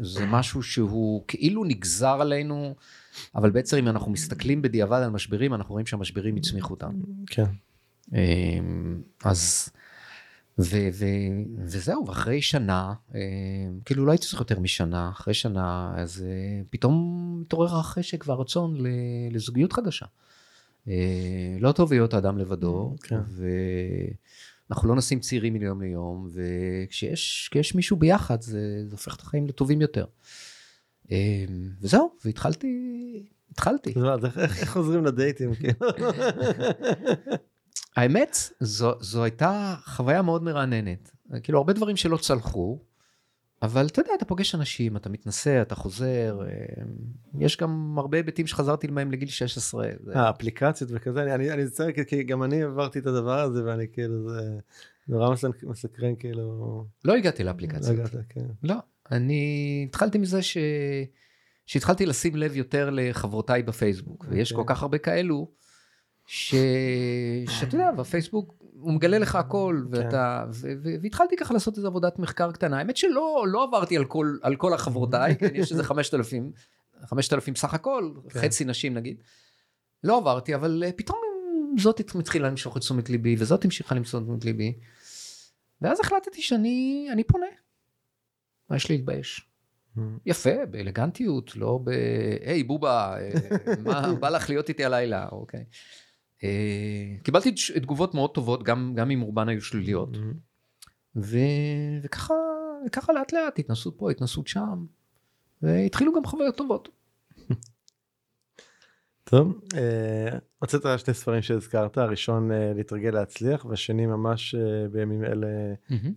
[0.00, 2.74] זה משהו שהוא כאילו נגזר עלינו,
[3.34, 6.98] אבל בעצם אם אנחנו מסתכלים בדיעבד על משברים, אנחנו רואים שהמשברים הצמיחו אותנו.
[7.26, 7.44] כן.
[8.12, 9.68] אמ, אז,
[10.58, 11.04] ו, ו,
[11.58, 13.18] וזהו, ואחרי שנה, אמ,
[13.84, 16.94] כאילו לא הייתי צריך יותר משנה, אחרי שנה, אז אה, פתאום
[17.40, 18.78] מתעורר החשק והרצון
[19.30, 20.06] לזוגיות חדשה.
[20.88, 23.20] אה, לא טוב להיות האדם לבדו, כן.
[24.68, 29.46] ואנחנו לא נשים צעירים מיום ליום, וכשיש כשיש מישהו ביחד, זה, זה הופך את החיים
[29.46, 30.04] לטובים יותר.
[31.80, 33.94] וזהו, והתחלתי, התחלתי.
[34.24, 35.54] איך איך חוזרים לדייטים?
[35.54, 35.74] כאילו?
[37.96, 41.10] האמת, זו, זו הייתה חוויה מאוד מרעננת.
[41.42, 42.78] כאילו, הרבה דברים שלא צלחו,
[43.62, 46.84] אבל אתה יודע, אתה פוגש אנשים, אתה מתנסה, אתה חוזר, אה,
[47.38, 49.86] יש גם הרבה היבטים שחזרתי מהם לגיל 16.
[50.04, 53.64] זה- אה, אפליקציות וכזה, אני- אני אני מצטער, כי- גם אני עברתי את הדבר הזה,
[53.64, 54.58] ואני כאילו, זה
[55.08, 57.92] נורא מסק- מסקרן, כאילו, לא הגעתי לא לאפליקציה.
[57.92, 58.44] הגעת, כן.
[58.62, 58.74] לא,
[59.12, 59.42] אני
[59.88, 60.56] התחלתי מזה ש...
[61.66, 64.76] שהתחלתי לשים לב יותר לחברותיי בפייסבוק, ויש כל אוקיי.
[64.76, 65.50] כך הרבה כאלו,
[66.26, 66.54] ש...
[67.48, 69.96] שאתה יודע, בפייסבוק הוא מגלה לך הכל, כן.
[69.96, 70.44] ואתה...
[70.50, 70.72] ו...
[70.82, 70.88] ו...
[71.02, 72.78] והתחלתי ככה לעשות איזו עבודת מחקר קטנה.
[72.78, 76.52] האמת שלא לא עברתי על כל, על כל החברותיי, כן, יש איזה 5,000,
[77.06, 78.40] 5,000 סך הכל, כן.
[78.40, 79.22] חצי נשים נגיד.
[80.04, 81.18] לא עברתי, אבל אה, פתאום
[81.78, 84.78] זאת התחילה למשוך את תשומת ליבי, וזאת המשיכה למשוך את תשומת ליבי.
[85.80, 87.46] ואז החלטתי שאני אני פונה.
[88.70, 89.48] מה יש להתבייש?
[90.26, 91.90] יפה, באלגנטיות, לא ב...
[92.44, 93.30] היי בובה, אה,
[93.84, 95.64] מה בא לך להיות איתי הלילה, אוקיי.
[96.44, 100.16] אה, קיבלתי תגובות מאוד טובות, גם, גם אם רובן היו שליליות.
[101.16, 101.38] ו...
[102.02, 102.34] וככה,
[102.86, 104.84] וככה לאט לאט, התנסות פה, התנסות שם,
[105.62, 106.88] והתחילו גם חוויות טובות.
[109.24, 115.46] טוב, אה, הוצאת שני ספרים שהזכרת, הראשון אה, להתרגל להצליח, והשני ממש אה, בימים אלה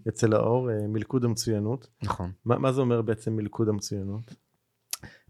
[0.05, 1.87] יצא לאור, אה, מלכוד המצוינות.
[2.03, 2.31] נכון.
[2.45, 4.33] מה זה אומר בעצם מלכוד המצוינות?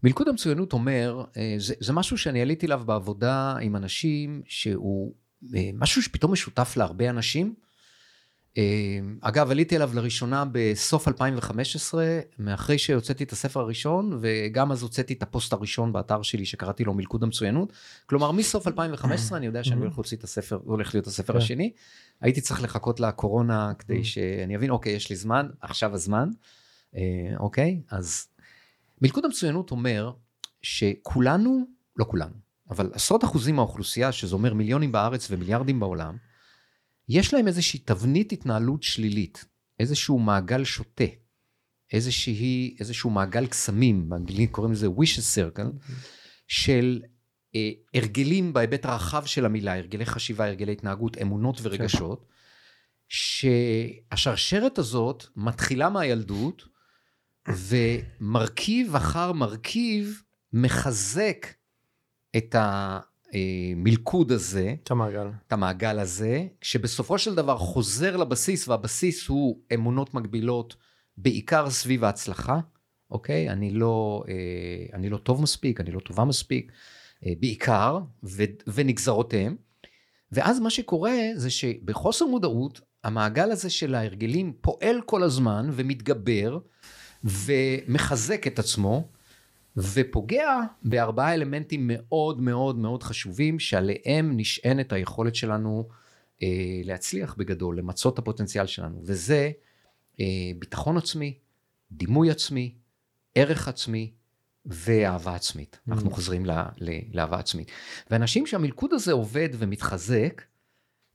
[0.02, 5.14] מלכוד המצוינות אומר, אה, זה, זה משהו שאני עליתי אליו בעבודה עם אנשים, שהוא
[5.54, 7.54] אה, משהו שפתאום משותף להרבה אנשים.
[8.58, 8.62] אה,
[9.20, 15.22] אגב, עליתי אליו לראשונה בסוף 2015, מאחרי שהוצאתי את הספר הראשון, וגם אז הוצאתי את
[15.22, 17.72] הפוסט הראשון באתר שלי שקראתי לו מלכוד המצוינות.
[18.06, 21.38] כלומר, מסוף 2015 אני יודע שאני הולך להוציא את הספר, הולך להיות הספר כן.
[21.38, 21.72] השני.
[22.20, 24.04] הייתי צריך לחכות לקורונה כדי Mm.
[24.04, 26.28] שאני אבין, אוקיי, יש לי זמן, עכשיו הזמן.
[27.38, 28.26] אוקיי, אז
[29.02, 30.12] מלכוד המצוינות אומר
[30.62, 32.34] שכולנו, לא כולנו,
[32.70, 36.16] אבל עשרות אחוזים מהאוכלוסייה, שזה אומר מיליונים בארץ ומיליארדים בעולם,
[37.08, 39.44] יש להם איזושהי תבנית התנהלות שלילית,
[39.80, 41.04] איזשהו מעגל שוטה,
[41.92, 45.86] איזושהי, איזשהו מעגל קסמים, באנגלית קוראים לזה wishes circle,
[46.48, 47.02] של
[47.54, 52.26] אה, הרגלים בהיבט הרחב של המילה, הרגלי חשיבה, הרגלי התנהגות, אמונות ורגשות,
[53.08, 56.64] שהשרשרת הזאת מתחילה מהילדות,
[57.56, 60.22] ומרכיב אחר מרכיב
[60.52, 61.46] מחזק
[62.36, 65.26] את המלכוד הזה, את המעגל.
[65.46, 70.76] את המעגל הזה, שבסופו של דבר חוזר לבסיס, והבסיס הוא אמונות מגבילות,
[71.16, 72.60] בעיקר סביב ההצלחה,
[73.10, 73.50] אוקיי?
[73.50, 76.72] אני לא, אה, אני לא טוב מספיק, אני לא טובה מספיק,
[77.26, 79.56] אה, בעיקר, ו, ונגזרותיהם.
[80.32, 86.58] ואז מה שקורה זה שבחוסר מודעות, המעגל הזה של ההרגלים פועל כל הזמן ומתגבר
[87.24, 89.08] ומחזק את עצמו,
[89.76, 95.88] ופוגע בארבעה אלמנטים מאוד מאוד מאוד חשובים, שעליהם נשענת היכולת שלנו
[96.42, 96.48] אה,
[96.84, 99.50] להצליח בגדול, למצות את הפוטנציאל שלנו, וזה
[100.20, 100.24] אה,
[100.58, 101.38] ביטחון עצמי,
[101.92, 102.74] דימוי עצמי,
[103.34, 104.12] ערך עצמי
[104.66, 105.76] ואהבה עצמית.
[105.76, 105.92] Mm.
[105.92, 107.70] אנחנו חוזרים ל, ל, לאהבה עצמית.
[108.10, 110.42] ואנשים שהמלכוד הזה עובד ומתחזק,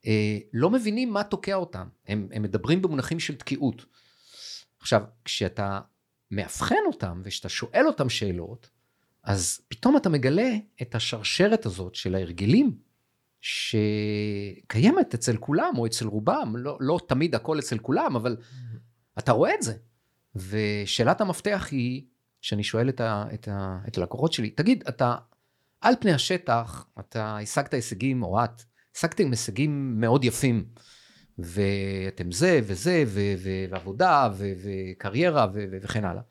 [0.07, 1.87] אה, לא מבינים מה תוקע אותם.
[2.07, 3.85] הם, הם מדברים במונחים של תקיעות.
[4.79, 5.79] עכשיו, כשאתה
[6.35, 8.69] מאבחן אותם וכשאתה שואל אותם שאלות,
[9.23, 10.49] אז פתאום אתה מגלה
[10.81, 12.77] את השרשרת הזאת של ההרגלים
[13.41, 18.37] שקיימת אצל כולם או אצל רובם, לא, לא תמיד הכל אצל כולם, אבל
[19.19, 19.73] אתה רואה את זה.
[20.35, 22.05] ושאלת המפתח היא,
[22.41, 25.15] שאני שואל את, ה, את, ה, את הלקוחות שלי, תגיד, אתה
[25.81, 28.63] על פני השטח, אתה השגת הישגים, או את,
[28.95, 30.65] השגתם הישגים מאוד יפים,
[31.39, 36.21] ואתם זה וזה, ו, ו, ועבודה, ו, וקריירה, ו, ו, וכן הלאה.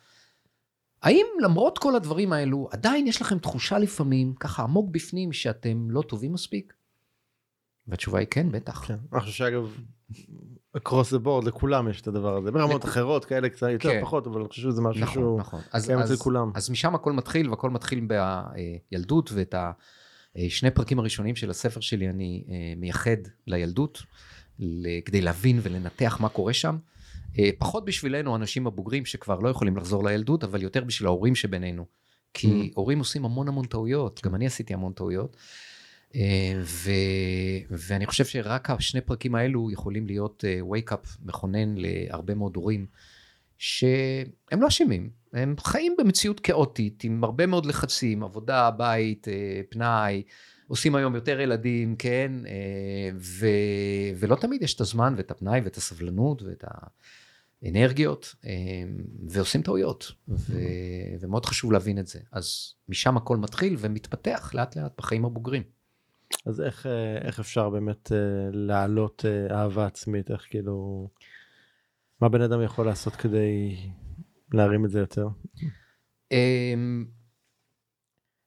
[1.03, 6.03] האם למרות כל הדברים האלו, עדיין יש לכם תחושה לפעמים, ככה עמוק בפנים, שאתם לא
[6.03, 6.73] טובים מספיק?
[7.89, 8.85] והתשובה היא כן, בטח.
[8.87, 9.77] כן, אני חושב שאגב,
[10.77, 14.01] across the board לכולם יש את הדבר הזה, ברמות לכ- אחרות כאלה קצת יותר כן.
[14.03, 15.61] פחות, אבל אני חושב שזה משהו נכון, שהוא נכון.
[15.73, 16.51] אז, קיים אצל כולם.
[16.55, 18.07] אז משם הכל מתחיל, והכל מתחיל
[18.91, 19.55] בילדות, ואת
[20.37, 24.03] השני פרקים הראשונים של הספר שלי אני אה, מייחד לילדות,
[25.05, 26.77] כדי להבין ולנתח מה קורה שם.
[27.39, 31.85] אה, פחות בשבילנו, האנשים הבוגרים שכבר לא יכולים לחזור לילדות, אבל יותר בשביל ההורים שבינינו.
[32.35, 32.75] כי Mm.
[32.75, 35.37] הורים עושים המון המון טעויות, גם אני עשיתי המון טעויות.
[36.15, 36.91] אה, ו...
[37.71, 42.87] ואני חושב שרק השני פרקים האלו יכולים להיות אה, wake-up מכונן להרבה מאוד הורים,
[43.59, 49.27] שהם לא אשמים, הם חיים במציאות כאוטית, עם הרבה מאוד לחצים, עבודה, בית,
[49.71, 50.23] פנאי,
[50.73, 53.47] עושים היום יותר ילדים, כן, אה, ו...
[54.17, 56.65] ולא תמיד יש את הזמן ואת הפנאי ואת הסבלנות ואת
[57.63, 58.51] האנרגיות, אה,
[59.29, 60.59] ועושים טעויות, ו...
[61.21, 62.19] ומאוד חשוב להבין את זה.
[62.33, 65.63] אז משם הכל מתחיל ומתפתח לאט לאט בחיים הבוגרים.
[66.47, 68.13] אז איך, אה, איך אפשר באמת
[68.53, 71.09] להעלות אה, אהבה עצמית, איך כאילו,
[72.21, 73.77] מה בן אדם יכול לעשות כדי
[74.53, 75.29] להרים את זה יותר?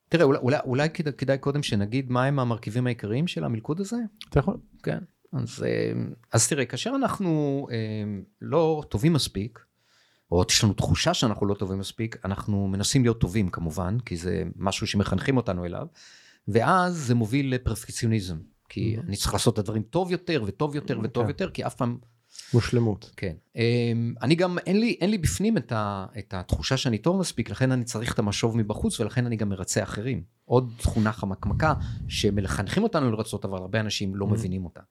[0.09, 3.97] תראה, אולי, אולי, אולי כדאי, כדאי קודם שנגיד מהם המרכיבים העיקריים של המלכוד הזה?
[4.29, 4.57] אתה יכול?
[4.83, 4.99] כן.
[5.33, 9.59] אז, אמ, אז תראה, כאשר אנחנו אמ, לא טובים מספיק,
[10.31, 14.43] או יש לנו תחושה שאנחנו לא טובים מספיק, אנחנו מנסים להיות טובים כמובן, כי זה
[14.55, 15.87] משהו שמחנכים אותנו אליו,
[16.47, 18.37] ואז זה מוביל לפרפקציוניזם.
[18.69, 21.29] כי אני צריך לעשות את הדברים טוב יותר וטוב יותר וטוב כן.
[21.29, 21.97] יותר, כי אף פעם
[22.53, 23.11] מושלמות.
[23.17, 23.35] כן.
[23.55, 27.49] אמ, אני גם, אין לי, אין לי בפנים את, ה, את התחושה שאני טוב מספיק,
[27.49, 30.23] לכן אני צריך את המשוב מבחוץ, ולכן אני גם מרצה אחרים.
[30.45, 31.73] עוד תכונה חמקמקה,
[32.07, 34.29] שמחנכים אותנו לרצות, אבל הרבה אנשים לא Mhm.
[34.29, 34.81] מבינים אותה.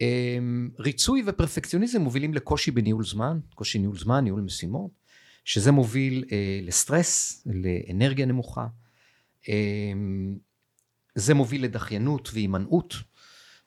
[0.00, 4.90] אמ, ריצוי ופרפקציוניזם מובילים לקושי בניהול זמן, קושי ניהול זמן, ניהול משימות,
[5.44, 8.66] שזה מוביל אה, לסטרס, לאנרגיה נמוכה.
[9.48, 10.36] אמ,
[11.14, 12.94] זה מוביל לדחיינות והימנעות,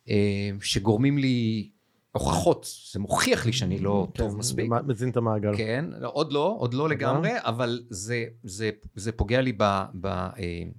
[0.10, 1.70] אה, שגורמים לי
[2.18, 4.72] הוכחות, זה מוכיח לי שאני לא כן, טוב מספיק.
[4.88, 5.57] מזין את המעגל.
[5.57, 9.63] כן, לא, עוד לא, עוד לא לגמרי, אבל זה, זה, זה פוגע לי ב...
[10.01, 10.32] ב אה,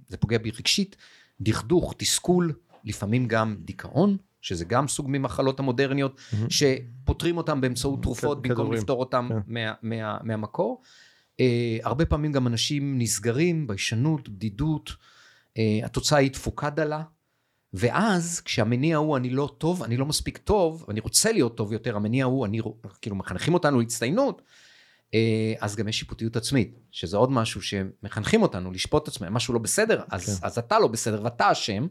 [0.07, 0.95] זה פוגע בי רגשית,
[1.41, 2.53] דכדוך, תסכול,
[2.85, 6.47] לפעמים גם דיכאון, שזה גם סוג ממחלות המודרניות, מהמם.
[6.49, 9.35] שפותרים אותם באמצעות תרופות כ- במקום כדורים, לפתור אותם כן.
[9.47, 10.81] מה, מה, מהמקור.
[11.39, 14.91] אה, הרבה פעמים גם אנשים נסגרים, ביישנות, בדידות,
[15.57, 17.01] אה, התוצאה היא תפוקה דלה.
[17.73, 21.95] ואז כשהמניע הוא אני לא טוב, אני לא מספיק טוב, אני רוצה להיות טוב יותר,
[21.95, 22.61] המניע הוא, אני,
[23.01, 24.41] כאילו מחנכים אותנו להצטיינות,
[25.13, 29.53] אה, אז גם יש שיפוטיות עצמית, שזה עוד משהו שמחנכים אותנו לשפוט את עצמם, משהו
[29.53, 30.47] לא בסדר, אז, כן.
[30.47, 31.87] אז אתה לא בסדר ואתה אשם,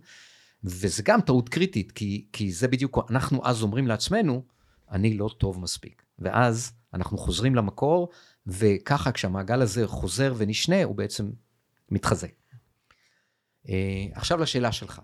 [0.65, 4.43] וזה גם טעות קריטית, כי, כי זה בדיוק, אנחנו אז אומרים לעצמנו,
[4.91, 6.03] אני לא טוב מספיק.
[6.19, 8.09] ואז אנחנו חוזרים למקור,
[8.47, 11.31] וככה כשהמעגל הזה חוזר ונשנה, הוא בעצם
[11.91, 12.33] מתחזק.
[13.69, 15.01] אה, עכשיו לשאלה שלך.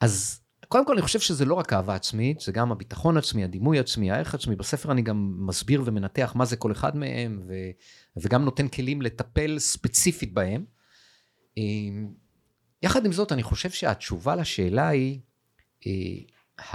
[0.00, 3.78] אז קודם כל אני חושב שזה לא רק אהבה עצמית, זה גם הביטחון עצמי, הדימוי
[3.78, 4.56] עצמי, הערך עצמי.
[4.56, 7.54] בספר אני גם מסביר ומנתח מה זה כל אחד מהם, ו,
[8.16, 10.64] וגם נותן כלים לטפל ספציפית בהם.
[11.58, 11.62] אה,
[12.82, 15.20] יחד עם זאת, אני חושב שהתשובה לשאלה היא
[15.86, 15.92] אה,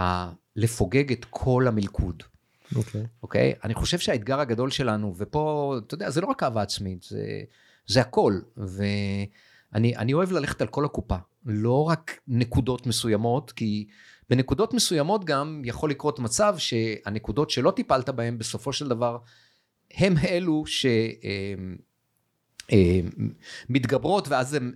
[0.03, 2.23] ה- לפוגג את כל המלכוד.
[2.75, 3.05] אוקיי.
[3.23, 3.53] אוקיי?
[3.63, 7.41] אני חושב שהאתגר הגדול שלנו, ופה, אתה יודע, זה לא רק אהבה עצמית, זה,
[7.87, 8.39] זה הכל.
[8.57, 11.15] ואני אני אוהב ללכת על כל הקופה,
[11.45, 13.87] לא רק נקודות מסוימות, כי
[14.29, 19.17] בנקודות מסוימות גם יכול לקרות מצב שהנקודות שלא טיפלת בהן, בסופו של דבר,
[19.93, 20.85] הם אלו ש...
[20.85, 21.75] אמ,
[22.71, 23.09] אמ,
[24.29, 24.71] ואז הן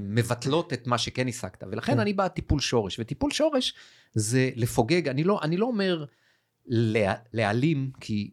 [0.00, 2.00] מבטלות את מה שכן השגת ולכן כן.
[2.00, 3.74] אני בא טיפול שורש וטיפול שורש
[4.14, 6.04] זה לפוגג אני לא אני לא אומר
[6.66, 8.30] לה, להעלים, כי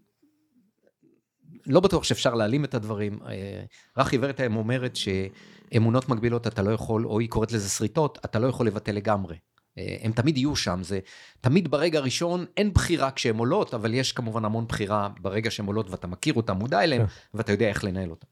[1.68, 3.20] לא בטוח שאפשר להעלים את הדברים.
[3.28, 3.64] אה,
[3.98, 4.96] רכי ורטהיים אומרת
[5.74, 9.36] שאמונות מגבילות אתה לא יכול, או היא קוראת לזה שריטות, אתה לא יכול לבטל לגמרי.
[9.78, 11.00] אה, הם תמיד יהיו שם, זה
[11.42, 15.90] תמיד ברגע הראשון אין בחירה כשהן עולות, אבל יש כמובן המון בחירה ברגע שהן עולות
[15.90, 17.14] ואתה מכיר אותן, מודע אליהן, כן.
[17.34, 18.28] ואתה יודע איך לנהל אותן.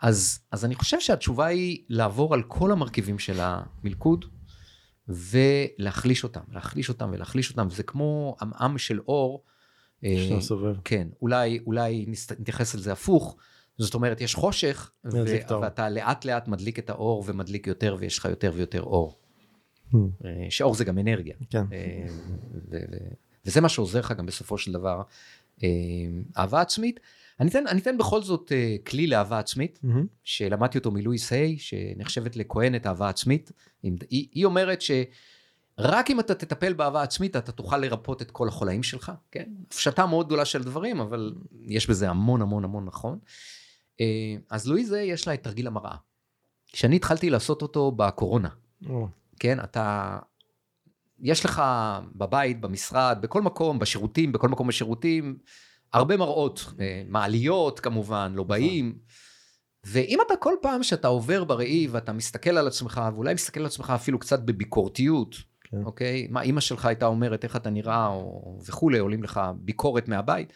[0.00, 4.24] אז, אז אני חושב שהתשובה היא לעבור על כל המרכיבים של המלכוד,
[5.08, 9.44] ולהחליש אותם, להחליש אותם ולהחליש אותם, זה כמו עמעם של אור.
[10.02, 10.76] שאתה סובב.
[10.84, 12.06] כן, אולי, אולי
[12.38, 13.36] נתייחס לזה הפוך,
[13.78, 15.60] זאת אומרת, יש חושך, ו-.
[15.62, 19.18] ואתה לאט לאט מדליק את האור ומדליק יותר, ויש לך יותר ויותר אור.
[19.92, 21.34] Hmm, אה, שאור זה גם אנרגיה.
[21.50, 21.64] כן.
[21.72, 22.06] אה,
[22.70, 23.14] ו- ו-
[23.46, 25.02] וזה מה שעוזר לך גם בסופו של דבר.
[25.62, 25.68] אה,
[26.36, 27.00] אהבה עצמית.
[27.40, 30.06] אני אתן, אני אתן בכל זאת uh, כלי לאהבה עצמית, מהמם.
[30.24, 33.52] שלמדתי אותו מלואיס היי, שנחשבת לכהנת אהבה עצמית.
[33.82, 38.48] היא, היא, היא אומרת שרק אם אתה תטפל באהבה עצמית, אתה תוכל לרפות את כל
[38.48, 39.48] החולאים שלך, כן?
[39.66, 43.18] הפשטה מאוד גדולה של דברים, אבל יש בזה המון המון המון נכון.
[44.02, 45.96] Uh, אז לואיס היי יש לה את תרגיל המראה.
[46.72, 48.48] כשאני התחלתי לעשות אותו בקורונה,
[48.88, 49.08] או,
[49.40, 50.18] כן, אתה,
[51.20, 51.62] יש לך
[52.14, 55.38] בבית, במשרד, בכל מקום, בשירותים, בכל מקום בשירותים,
[55.92, 58.98] הרבה מראות, אה, מעליות כמובן, לא באים.
[59.84, 63.92] ואם אתה כל פעם שאתה עובר בראי ואתה מסתכל על עצמך, ואולי מסתכל על עצמך
[63.94, 65.84] אפילו קצת בביקורתיות, כן.
[65.84, 66.26] אוקיי?
[66.30, 70.52] מה אימא שלך הייתה אומרת, איך אתה נראה, או וכולי, עולים לך ביקורת מהבית,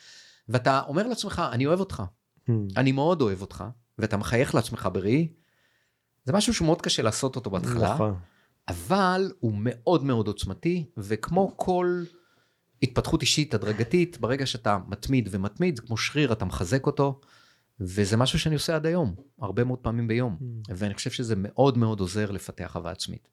[0.48, 2.02] ואתה אומר לעצמך, אני אוהב אותך,
[2.48, 2.68] מהמם.
[2.76, 3.64] אני מאוד אוהב אותך,
[3.98, 5.28] ואתה מחייך לעצמך בראי,
[6.24, 7.94] זה משהו שמאוד קשה לעשות אותו בהתחלה.
[7.94, 8.14] נכון.
[8.68, 12.02] אבל הוא מאוד מאוד עוצמתי, וכמו כל
[12.82, 17.20] התפתחות אישית הדרגתית, ברגע שאתה מתמיד ומתמיד, זה כמו שריר, אתה מחזק אותו,
[17.80, 20.36] וזה משהו שאני עושה עד היום, הרבה מאוד פעמים ביום,
[20.68, 23.28] ואני חושב שזה מאוד מאוד עוזר לפתח אהבה עצמית.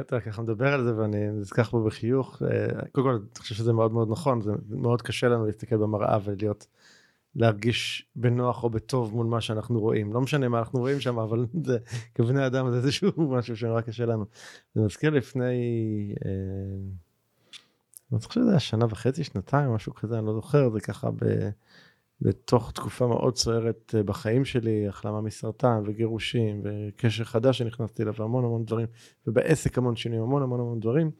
[0.00, 2.42] אתה ככה מדבר על זה ואני נזכח בו בחיוך.
[2.42, 6.18] אה, קודם כל, אני חושב שזה מאוד מאוד נכון, זה מאוד קשה לנו להסתכל במראה
[6.24, 6.66] ולהיות,
[7.36, 10.12] להרגיש בנוח או בטוב מול מה שאנחנו רואים.
[10.12, 11.78] לא משנה מה אנחנו רואים שם, אבל זה,
[12.14, 14.24] כבני אדם זה איזשהו משהו שנורא קשה לנו.
[14.74, 15.44] זה מזכיר לפני,
[16.26, 16.30] אה,
[18.12, 21.50] אני חושב שזה היה שנה וחצי, שנתיים, משהו כזה, אני לא זוכר, זה ככה ב...
[22.22, 28.44] בתוך תקופה מאוד סוערת אה, בחיים שלי, החלמה מסרטן וגירושים וקשר חדש שנכנסתי אליו והמון
[28.44, 28.86] המון דברים,
[29.26, 31.10] ובעסק המון שינויים, המון המון המון דברים.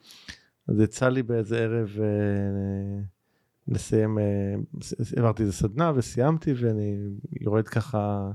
[0.68, 3.02] אז יצא לי באיזה ערב אה,
[3.70, 4.54] לסיים, אה,
[5.16, 6.96] העברתי איזה סדנה וסיימתי ואני
[7.40, 8.30] יורד ככה,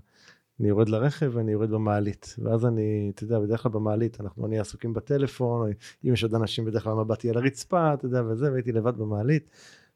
[0.60, 2.36] אני יורד לרכב ואני יורד במעלית.
[2.44, 5.72] ואז אני, אתה יודע, בדרך כלל במעלית אנחנו נהיה עסוקים בטלפון,
[6.06, 8.98] אם יש עוד אנשים בדרך כלל המבט יהיה על הרצפה, אתה יודע, וזה, והייתי לבד
[8.98, 9.50] במעלית,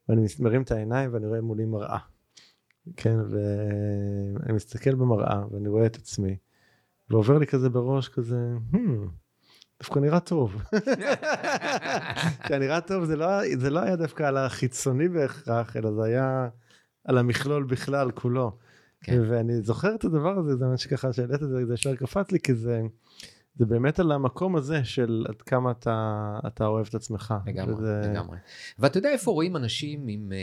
[0.09, 1.99] ואני מרים את העיניים ואני רואה מולי מראה.
[2.97, 6.37] כן, ואני מסתכל במראה ואני רואה את עצמי,
[7.09, 8.77] ועובר לי כזה בראש כזה, hmm,
[9.81, 10.55] דווקא נראה טוב.
[12.43, 13.27] כשנראה טוב זה לא,
[13.59, 16.47] זה לא היה דווקא על החיצוני בהכרח, אלא זה היה
[17.05, 18.57] על המכלול בכלל כולו.
[19.03, 19.21] כן.
[19.29, 22.39] ואני זוכר את הדבר הזה, זה מה שככה שהעלית את זה, זה ישר קפץ לי,
[22.39, 22.81] כי זה,
[23.55, 26.15] זה באמת על המקום הזה של עד כמה אתה,
[26.47, 27.33] אתה אוהב את עצמך.
[27.45, 28.37] לגמרי, וזה- לגמרי.
[28.79, 30.37] ואתה יודע איפה רואים אנשים עם אה,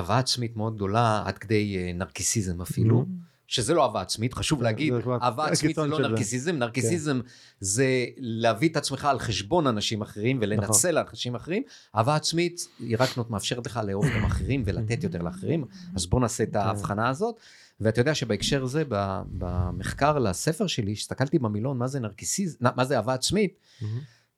[0.00, 3.04] אהבה עצמית מאוד גדולה, עד כדי אה, נרקיסיזם אפילו,
[3.46, 6.02] שזה לא אהבה עצמית, חשוב זה- להגיד, זה אהבה עצמית זה לא זה.
[6.08, 7.20] נרקיסיזם, נרקיסיזם
[7.60, 7.86] זה
[8.16, 10.48] להביא את עצמך על חשבון אנשים אחרים נכון.
[10.60, 11.62] ולנצל אנשים אחרים,
[11.96, 15.64] אהבה עצמית היא רק מאפשרת לך לאהוב גם אחרים ולתת יותר לאחרים,
[15.96, 16.50] אז בוא נעשה כן.
[16.50, 17.34] את ההבחנה הזאת.
[17.80, 22.96] ואתה יודע שבהקשר הזה, ב- במחקר לספר שלי, הסתכלתי במילון מה זה נרקיסיזם, מה זה
[22.96, 23.54] אהבה עצמית.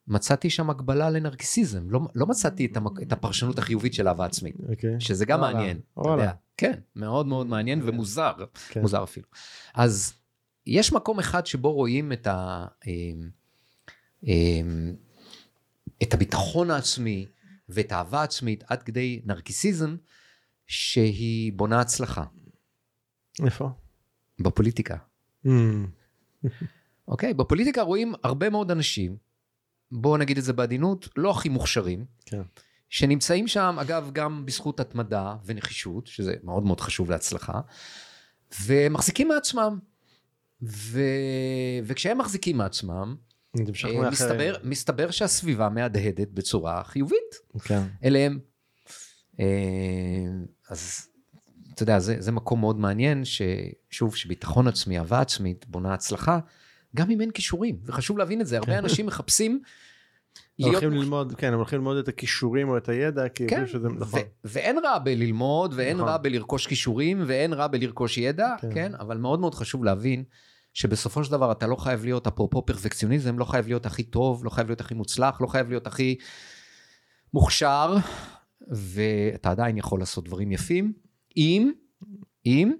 [0.09, 3.03] מצאתי שם הקבלה לנרקיסיזם, לא, לא מצאתי את, המק...
[3.03, 5.01] את הפרשנות החיובית של אהבה עצמית, אוקיי.
[5.01, 6.23] שזה גם וואלה, מעניין, אתה וואלה.
[6.23, 6.33] יודע.
[6.57, 8.33] כן, מאוד מאוד מעניין ומוזר,
[8.69, 8.81] כן.
[8.81, 9.27] מוזר אפילו.
[9.75, 10.15] אז
[10.67, 12.67] יש מקום אחד שבו רואים את, ה...
[12.87, 13.31] אמ,
[14.25, 14.95] אמ,
[16.03, 17.27] את הביטחון העצמי
[17.69, 19.97] ואת האהבה העצמית עד כדי נרקיסיזם,
[20.67, 22.25] שהיא בונה הצלחה
[23.45, 23.69] איפה?
[24.39, 24.97] בפוליטיקה.
[25.45, 25.87] מהמם.
[27.09, 27.35] אוקיי?
[27.35, 29.17] בפוליטיקה רואים הרבה מאוד אנשים,
[29.93, 32.43] בואו נגיד את זה בעדינות, לא הכי מוכשרים, כן.
[32.89, 37.61] שנמצאים שם, אגב, גם בזכות התמדה ונחישות, שזה מאוד מאוד חשוב להצלחה,
[38.67, 39.79] ומחזיקים מעצמם.
[40.63, 41.01] ו...
[41.85, 43.17] וכשהם מחזיקים מעצמם,
[44.05, 44.11] אה.
[44.11, 47.35] מסתבר, מסתבר שהסביבה מהדהדת בצורה חיובית
[47.65, 47.83] כן.
[48.05, 48.39] אליהם.
[49.41, 49.47] אה,
[50.71, 51.09] אז
[51.75, 56.39] אתה יודע, זה, זה מקום מאוד מעניין, ששוב, שביטחון עצמי, אהבה עצמית, בונה הצלחה,
[56.97, 59.61] גם אם אין כישורים, וחשוב להבין את זה, הרבה אנשים מחפשים
[60.59, 63.89] להיות הולכים ללמוד, כן, הם הולכים ללמוד את הכישורים או את הידע, כי כן, שזה
[63.89, 64.21] נכון.
[64.45, 66.09] ואין רע בללמוד, ואין נכון.
[66.09, 68.75] רע בלרכוש כישורים, ואין רע בלרכוש ידע, כן.
[68.75, 70.25] כן, אבל מאוד מאוד חשוב להבין
[70.75, 74.51] שבסופו של דבר אתה לא חייב להיות, אפרופו פרפקציוניזם, לא חייב להיות הכי טוב, לא
[74.51, 76.17] חייב להיות הכי מוצלח, לא חייב להיות הכי
[77.35, 77.97] מוכשר,
[78.71, 80.93] ואתה עדיין יכול לעשות דברים יפים,
[81.37, 81.73] אם,
[82.47, 82.73] אם,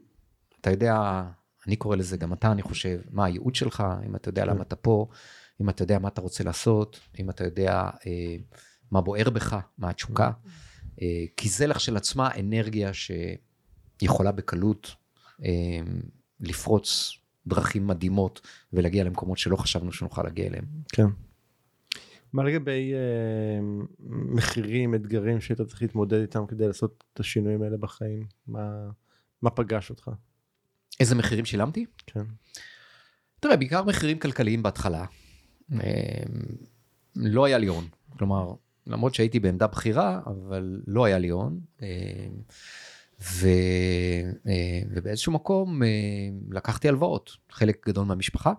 [0.61, 1.23] אתה יודע,
[1.67, 4.77] אני קורא לזה גם אתה, אני חושב, מה הייעוד שלך, אם אתה יודע למה אתה
[4.77, 5.07] פה,
[5.61, 7.73] אם אתה יודע מה אתה רוצה לעשות, אם אתה יודע
[8.07, 8.37] אה,
[8.91, 10.31] מה בוער בך, מה התשוקה,
[11.03, 14.95] אה, כי זה לכשלעצמה אנרגיה שיכולה בקלות
[15.45, 15.81] אה,
[16.41, 18.41] לפרוץ דרכים מדהימות
[18.73, 20.65] ולהגיע למקומות שלא חשבנו שנוכל להגיע אליהם.
[20.89, 21.07] כן.
[22.33, 23.61] מה לגבי אה,
[24.09, 28.27] מחירים, אתגרים שהיית צריך להתמודד איתם כדי לעשות את השינויים האלה בחיים?
[28.47, 28.91] מה,
[29.43, 30.11] מה פגש אותך?
[31.01, 31.87] איזה מחירים שילמתי?
[32.07, 32.25] כן.
[33.41, 35.05] תראה, בעיקר מחירים כלכליים בהתחלה.
[35.73, 36.23] אה,
[37.17, 37.89] לא היה לי הון.
[38.19, 38.55] כלומר,
[38.87, 41.61] למרות שהייתי בעמדה בכירה, אבל לא היה לי הון.
[41.83, 42.29] אה,
[43.21, 43.49] ו,
[44.47, 45.89] אה, ובאיזשהו מקום אה,
[46.51, 48.53] לקחתי הלוואות, חלק גדול מהמשפחה,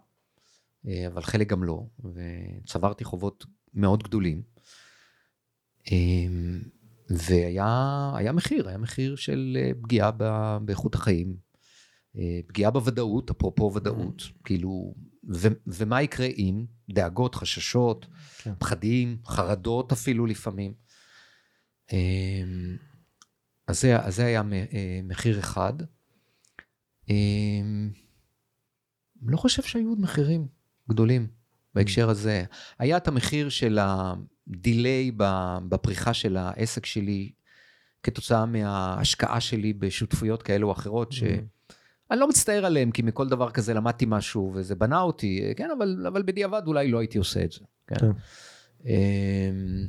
[0.87, 4.41] אה, אבל חלק גם לא, וצברתי חובות מאוד גדולים.
[7.09, 10.11] והיה מחיר, היה מחיר של פגיעה
[10.61, 11.35] באיכות החיים,
[12.47, 14.43] פגיעה בוודאות, אפרופו ודאות, mm.
[14.43, 14.93] כאילו,
[15.33, 16.65] ו, ומה יקרה אם?
[16.89, 18.05] דאגות, חששות,
[18.37, 18.53] כן.
[18.59, 20.73] פחדים, חרדות אפילו לפעמים.
[23.67, 25.73] אז זה, אז זה היה אה, מחיר אחד.
[27.09, 27.15] אה,
[29.21, 30.47] לא חושב שהיו עוד מחירים
[30.89, 31.27] גדולים
[31.75, 32.43] בהקשר הזה.
[32.79, 35.11] היה את המחיר של הדיליי
[35.69, 37.31] בפריחה של העסק שלי,
[38.03, 41.11] כתוצאה מההשקעה שלי בשותפויות כאלו או אחרות,
[42.09, 46.05] שאני לא מצטער עליהם, כי מכל דבר כזה למדתי משהו וזה בנה אותי, כן, אבל,
[46.07, 47.59] אבל בדיעבד אולי לא הייתי עושה את זה.
[47.87, 47.95] כן.
[47.99, 48.11] כן.
[48.85, 49.87] אמ,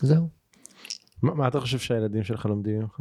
[0.00, 0.28] זהו.
[1.22, 3.00] מה, מה אתה חושב שהילדים שלך לומדים ממך?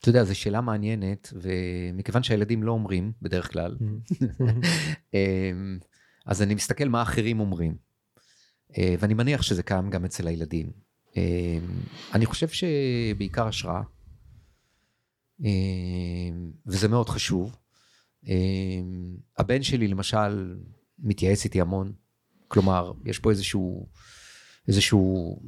[0.00, 3.76] אתה יודע, זו שאלה מעניינת, ומכיוון שהילדים לא אומרים בדרך כלל,
[5.14, 5.78] אמ,
[6.26, 7.76] אז אני מסתכל מה אחרים אומרים.
[8.78, 10.72] אה, ואני מניח שזה קיים גם אצל הילדים.
[11.16, 11.22] אמ,
[12.14, 13.82] אני חושב שבעיקר השראה,
[15.40, 17.56] אמ, וזה מאוד חשוב.
[19.38, 20.56] הבן שלי למשל
[20.98, 21.92] מתייעץ איתי המון,
[22.48, 23.88] כלומר, יש פה איזשהו...
[24.68, 25.38] איזשהו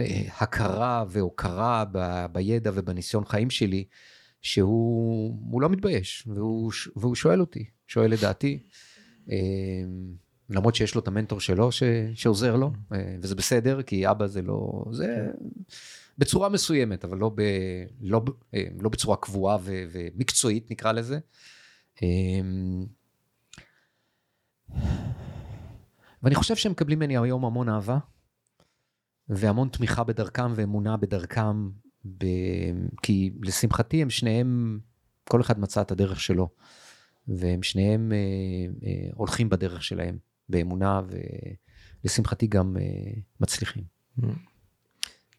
[0.00, 3.84] אה, הכרה והוקרה ב, בידע ובניסיון חיים שלי,
[4.42, 8.58] שהוא לא מתבייש, והוא, והוא שואל אותי, שואל את דעתי.
[10.50, 11.82] למרות שיש לו את המנטור שלו ש,
[12.14, 14.84] שעוזר לו, אה, וזה בסדר, כי אבא זה לא...
[14.90, 15.26] זה
[16.18, 17.42] בצורה מסוימת, אבל לא, ב,
[18.00, 18.22] לא,
[18.80, 21.18] לא בצורה קבועה ו, ומקצועית, נקרא לזה.
[26.22, 27.98] ואני חושב שהם מקבלים ממני היום המון אהבה.
[29.28, 31.68] והמון תמיכה בדרכם ואמונה בדרכם,
[32.18, 32.26] ב...
[33.02, 34.78] כי לשמחתי הם שניהם,
[35.24, 36.48] כל אחד מצא את הדרך שלו,
[37.28, 38.18] והם שניהם אה,
[38.88, 40.18] אה, הולכים בדרך שלהם,
[40.48, 41.02] באמונה,
[42.04, 43.84] ולשמחתי גם אה, מצליחים.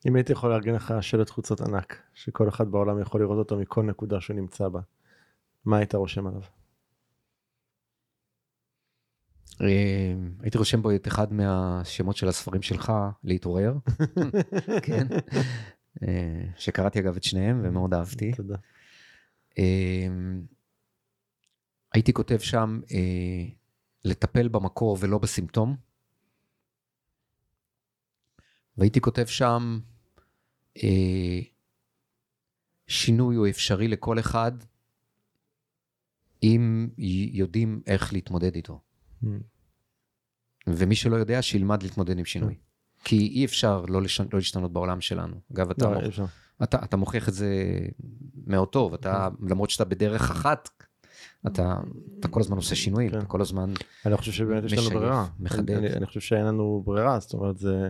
[0.07, 3.83] אם הייתי יכול לארגן לך שלט חוצות ענק, שכל אחד בעולם יכול לראות אותו מכל
[3.83, 4.79] נקודה שהוא נמצא בה,
[5.65, 6.41] מה היית רושם עליו?
[9.61, 12.93] אה, הייתי רושם בו את אחד מהשמות של הספרים שלך,
[13.23, 13.73] להתעורר,
[14.85, 15.07] כן,
[16.03, 18.31] אה, שקראתי אגב את שניהם ומאוד אהבתי.
[18.31, 18.55] תודה.
[21.93, 22.79] הייתי כותב שם
[24.07, 25.75] לטפל במקור ולא בסימפטום.
[28.77, 29.79] והייתי כותב שם
[32.87, 34.51] שינוי הוא אפשרי לכל אחד
[36.43, 36.89] אם
[37.31, 38.79] יודעים איך להתמודד איתו.
[39.23, 39.27] Mm.
[40.67, 42.53] ומי שלא יודע, שילמד להתמודד עם שינוי.
[42.53, 43.03] Mm.
[43.03, 44.23] כי אי אפשר לא, לשנ...
[44.23, 45.35] לא להשתנות בעולם שלנו.
[45.53, 46.19] אגב, אתה, לא, מוכ...
[46.63, 47.79] אתה, אתה מוכיח את זה
[48.47, 49.49] מאוד טוב, אתה, mm.
[49.49, 50.69] למרות שאתה בדרך אחת,
[51.47, 51.75] אתה,
[52.19, 53.17] אתה כל הזמן עושה שינויים, כן.
[53.17, 53.73] אתה כל הזמן
[54.05, 55.27] אני חושב שבאמת יש לנו ברירה.
[55.39, 55.71] מחדד.
[55.71, 57.89] אני, אני חושב שאין לנו ברירה, זאת אומרת, זה...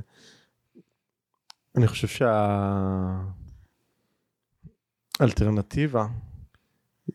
[1.77, 2.07] אני חושב
[5.19, 6.07] שהאלטרנטיבה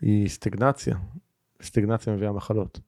[0.00, 0.96] היא סטגנציה.
[1.62, 2.80] סטגנציה מביאה מחלות.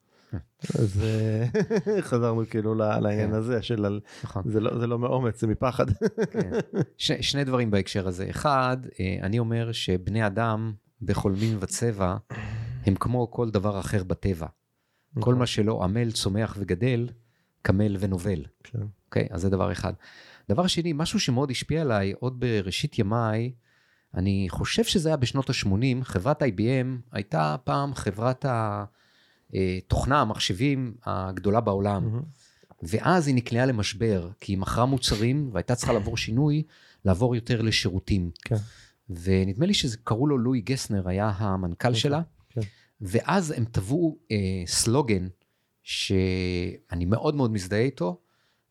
[0.80, 1.46] אז אה,
[2.08, 3.34] חזרנו כאילו לעניין כן.
[3.34, 4.42] הזה של נכון.
[4.46, 5.90] זה לא זה לא מאומץ זה מפחד.
[6.30, 6.50] כן.
[7.20, 12.16] שני דברים בהקשר הזה אחד אה, אני אומר שבני אדם בכל מין וצבע
[12.84, 14.46] הם כמו כל דבר אחר בטבע.
[15.14, 15.38] כל נכון.
[15.38, 17.08] מה שלא עמל צומח וגדל
[17.62, 18.44] קמל ונובל.
[18.64, 18.78] כן.
[19.06, 19.92] אוקיי אז זה דבר אחד.
[20.48, 23.52] דבר שני משהו שמאוד השפיע עליי עוד בראשית ימיי.
[24.14, 28.84] אני חושב שזה היה בשנות ה-80, חברת IBM הייתה פעם חברת ה...
[29.54, 29.78] אה,
[30.10, 32.04] המחשבים הגדולה בעולם.
[32.04, 32.44] Mm-hmm.
[32.82, 36.62] ואז היא נקלעה למשבר, כי היא מכרה מוצרים והייתה צריכה לעבור שינוי,
[37.04, 38.30] לעבור יותר לשירותים.
[38.44, 38.56] כן.
[39.10, 42.20] ונדמה לי שקראו לו לואי גסנר, היה המנכ"ל כן, שלה.
[43.00, 45.28] ואז הם טבעו אה, סלוגן
[45.82, 48.20] שאני מאוד מאוד מזדהה איתו,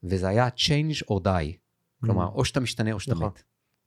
[0.03, 1.57] וזה היה change or die.
[2.01, 2.36] כלומר, אמ-הממ.
[2.36, 3.28] או שאתה משתנה או שאתה נכון.
[3.28, 3.43] מת.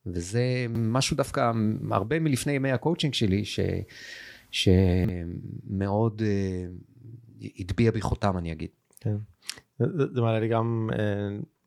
[0.07, 1.53] וזה משהו דווקא
[1.91, 3.61] הרבה מלפני ימי הקואוצ'ינג שלי, ש...
[4.51, 8.71] שמאוד אה, הטביע בי חותם אני אגיד.
[9.01, 9.17] כן.
[9.79, 10.97] זה, מעלה לי גם אה,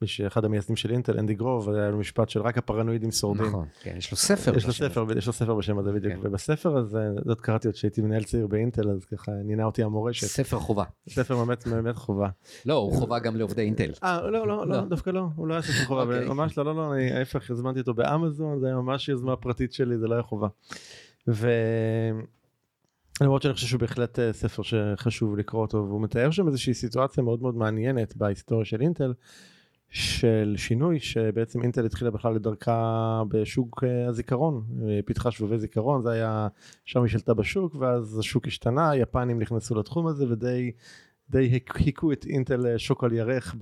[0.02, 3.46] מי שאחד המייסדים של אינטל אנדי גרוב היה לו משפט של רק הפרנואידים שורדים.
[3.46, 4.58] נכון, כן, יש לו ספר.
[4.58, 6.20] יש לו ספר, יש לו ספר בשם הזה בדיוק, כן.
[6.24, 10.28] ובספר הזה, זאת קראתי עוד שהייתי מנהל צעיר באינטל אז ככה נינה אותי המורשת.
[10.28, 10.84] ספר חובה.
[11.10, 12.30] ספר באמת באמת חובה.
[12.66, 13.92] לא, הוא חובה גם לעובדי אינטל.
[14.04, 16.28] אה, לא, לא, לא, דווקא לא, הוא לא היה ספר חובה, אוקיי.
[16.28, 20.08] ממש לא, לא, לא, ההפך, הזמנתי אותו באמזון, זה היה ממש יוזמה פרטית שלי, זה
[20.08, 20.48] לא היה חובה.
[23.22, 27.24] למרות שאני חושב שהוא בהחלט אה, ספר שחשוב לקרוא אותו והוא מתאר שם איזושהי סיטואציה
[27.24, 29.14] מאוד מאוד מעניינת בהיסטוריה של אינטל
[29.90, 36.12] של שינוי שבעצם אינטל התחילה בכלל לדרכה בשוק אה, הזיכרון, אה, פיתחה שבובי זיכרון, זה
[36.12, 36.48] היה,
[36.86, 40.72] שם היא שלטה בשוק ואז השוק השתנה, היפנים נכנסו לתחום הזה ודי
[41.30, 43.56] די היכו את אינטל אה, שוק על ירך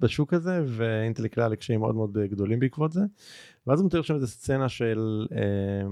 [0.00, 3.00] בשוק הזה ואינטל נקלעה לקשיים מאוד מאוד גדולים בעקבות זה.
[3.66, 5.88] ואז הוא מתאר שם איזה סצנה של אה,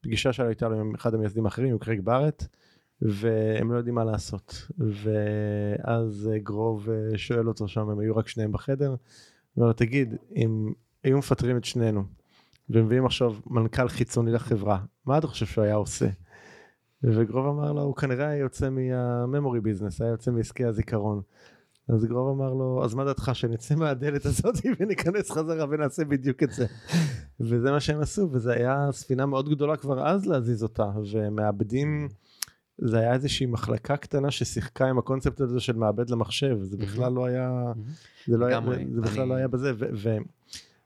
[0.00, 2.46] פגישה שלה הייתה לו עם אחד המייסדים האחרים, עם קרייג בארט.
[3.02, 4.66] והם לא יודעים מה לעשות.
[4.78, 8.94] ואז גרוב אה, שואל אותו שם, הם היו רק שניהם בחדר,
[9.56, 10.72] אומר לו, תגיד, אם
[11.04, 12.04] היו מפטרים את שנינו,
[12.70, 16.06] ומביאים עכשיו מנכ"ל חיצוני לחברה, מה אתה חושב שהוא היה עושה?
[17.02, 21.22] וגרוב אמר לו, הוא כנראה היה יוצא מהממורי ביזנס, היה יוצא מעסקי הזיכרון.
[21.88, 26.52] אז גרוב אמר לו, אז מה דעתך שנצא מהדלת הזאת וניכנס חזרה ונעשה בדיוק את
[26.52, 26.66] זה.
[27.40, 32.08] וזה מה שהם עשו, וזה היה ספינה מאוד גדולה כבר אז להזיז אותה, ומאבדים...
[32.84, 37.26] זה היה איזושהי מחלקה קטנה ששיחקה עם הקונספט הזה של מעבד למחשב, זה בכלל לא
[37.26, 37.72] היה,
[38.26, 38.60] זה, לא היה,
[38.94, 39.72] זה בכלל לא היה בזה,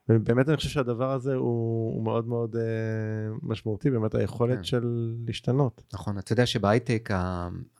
[0.09, 2.59] ובאמת אני חושב שהדבר הזה הוא, הוא מאוד מאוד uh,
[3.41, 4.63] משמעותי, באמת היכולת כן.
[4.63, 5.83] של להשתנות.
[5.93, 7.09] נכון, אתה יודע שבהייטק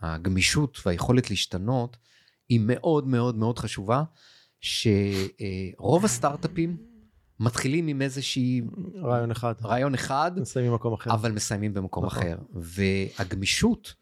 [0.02, 1.98] הגמישות והיכולת להשתנות
[2.50, 4.04] היא מאוד מאוד מאוד חשובה,
[4.60, 6.78] שרוב הסטארט-אפים
[7.40, 8.62] מתחילים עם איזושהי...
[9.04, 9.54] רעיון אחד.
[9.64, 10.32] רעיון אחד.
[10.40, 11.14] מסיימים במקום אחר.
[11.14, 12.20] אבל מסיימים במקום נכון.
[12.20, 12.38] אחר.
[12.54, 13.94] והגמישות,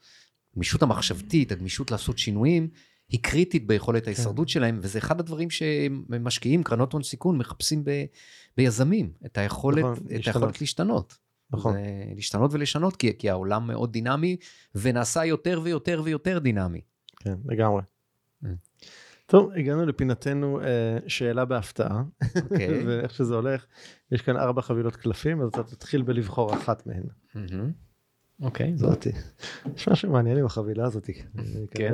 [0.54, 2.70] הגמישות המחשבתית, הגמישות לעשות שינויים,
[3.10, 4.12] היא קריטית ביכולת כן.
[4.12, 8.06] ההישרדות שלהם, וזה אחד הדברים שמשקיעים, קרנות הון סיכון, מחפשים ב,
[8.58, 10.36] ביזמים, את היכולת, נכון, את להשתנות.
[10.36, 11.18] היכולת להשתנות.
[11.52, 11.76] נכון.
[12.16, 14.38] להשתנות ולשנות, כי, כי העולם מאוד דינמי,
[14.76, 16.82] ונעשה יותר ויותר ויותר דינמי.
[17.20, 17.82] כן, לגמרי.
[19.26, 22.42] טוב, הגענו לפינתנו אה, שאלה בהפתעה, okay.
[22.42, 22.84] אוקיי.
[22.88, 23.66] ואיך שזה הולך,
[24.12, 27.04] יש כאן ארבע חבילות קלפים, אז אתה תתחיל בלבחור אחת מהן.
[28.42, 29.12] אוקיי, זאתי.
[29.76, 31.14] יש משהו מעניין עם החבילה הזאתי.
[31.72, 31.94] כן,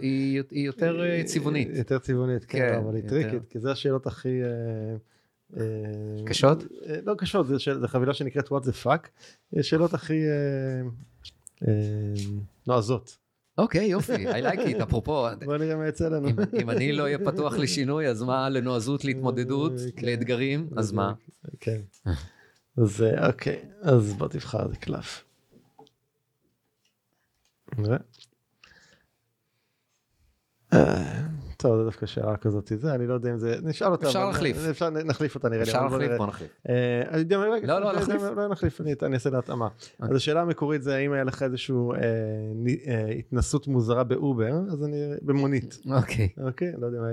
[0.00, 1.68] היא יותר אה, צבעונית.
[1.72, 4.42] יותר צבעונית, כן, כן אבל היא טריקית, כי זה השאלות הכי...
[5.56, 5.62] אה,
[6.26, 6.64] קשות?
[7.04, 9.08] לא קשות, זו חבילה שנקראת what the fuck,
[9.62, 10.22] שאלות הכי
[12.66, 13.25] נועזות.
[13.58, 15.26] אוקיי, יופי, I like it, אפרופו.
[15.44, 16.28] בוא נראה מה יצא לנו.
[16.60, 20.06] אם אני לא אהיה פתוח לשינוי, אז מה לנועזות, להתמודדות, כן.
[20.06, 21.12] לאתגרים, אז מה?
[21.60, 21.80] כן.
[22.76, 25.24] אז אה, אוקיי, אז בוא תבחר איזה קלף.
[27.78, 27.98] נראה.
[31.66, 34.06] טוב, זה דווקא שאלה כזאת, זה, אני לא יודע אם זה, נשאל אותה.
[34.06, 34.56] אפשר להחליף.
[34.70, 35.68] אפשר, נחליף אותה נראה לי.
[35.68, 36.50] אפשר להחליף, בוא נחליף.
[36.68, 37.02] אה,
[37.62, 38.22] לא, לא, נחליף.
[38.22, 39.64] לא נחליף, אני אעשה להתאמה.
[39.64, 40.10] אוקיי.
[40.10, 44.96] אז השאלה המקורית זה האם היה לך איזושהי אה, אה, התנסות מוזרה באובר, אז אני,
[45.22, 45.78] במונית.
[45.90, 46.28] אוקיי.
[46.46, 47.08] אוקיי, לא יודע מה...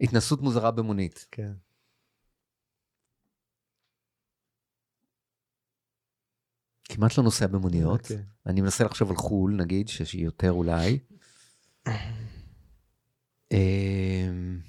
[0.00, 1.26] התנסות מוזרה במונית.
[1.30, 1.52] כן.
[6.84, 8.00] כמעט לא נוסע במוניות.
[8.00, 8.02] Okay.
[8.02, 8.24] אוקיי.
[8.46, 10.98] אני מנסה לחשוב על חו"ל, נגיד, שהיא יותר אולי.
[13.52, 14.60] אמ,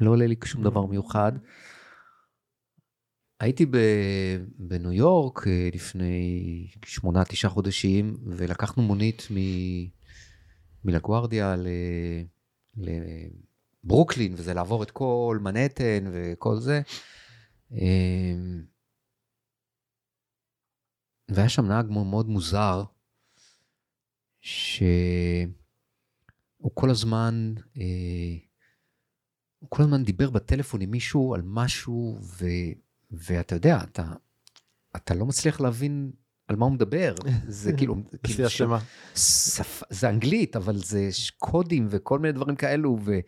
[0.00, 1.32] לא עולה לי שום דבר מיוחד.
[3.40, 3.66] הייתי
[4.58, 9.28] בניו יורק אה, לפני שמונה, תשעה חודשים, ולקחנו מונית
[10.84, 11.54] מלגוארדיה
[13.84, 16.80] לברוקלין, וזה לעבור את כל מנהטן וכל זה.
[17.72, 18.64] אמ,
[21.28, 22.82] והיה שם נהג מאוד מוזר,
[24.40, 24.82] ש...
[26.66, 27.82] הוא כל הזמן, אה,
[29.58, 32.46] הוא כל הזמן דיבר בטלפון עם מישהו על משהו, ו,
[33.10, 34.12] ואתה יודע, אתה,
[34.96, 36.12] אתה לא מצליח להבין
[36.48, 37.14] על מה הוא מדבר.
[37.48, 38.62] זה כאילו, כאילו ש...
[39.14, 39.82] שפ...
[39.90, 41.08] זה אנגלית, אבל זה
[41.38, 43.18] קודים וכל מיני דברים כאלו, ו...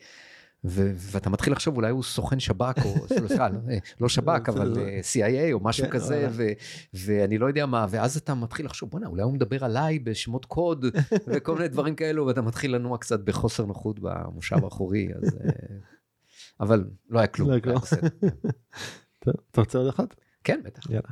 [0.64, 4.68] ו- ואתה מתחיל לחשוב אולי הוא סוכן שב"כ או סליחה לא, אה, לא שב"כ אבל
[4.68, 6.52] לא- אה, CIA או משהו כן, כזה ו-
[6.94, 10.84] ואני לא יודע מה ואז אתה מתחיל לחשוב בואנה אולי הוא מדבר עליי בשמות קוד
[11.28, 15.50] וכל מיני דברים כאלו ואתה מתחיל לנוע קצת בחוסר נוחות במושב האחורי אז אה,
[16.60, 17.50] אבל לא היה כלום.
[17.50, 17.54] לא
[19.50, 20.14] אתה רוצה עוד אחת?
[20.44, 20.90] כן בטח.
[20.90, 21.08] יאללה.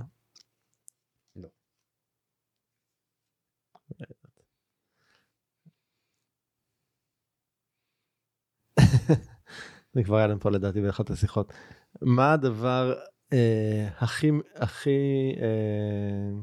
[9.97, 11.53] זה כבר היה להם פה לדעתי באחת השיחות.
[12.03, 12.95] מה הדבר
[13.33, 14.99] אה, הכי, הכי,
[15.41, 16.41] אה,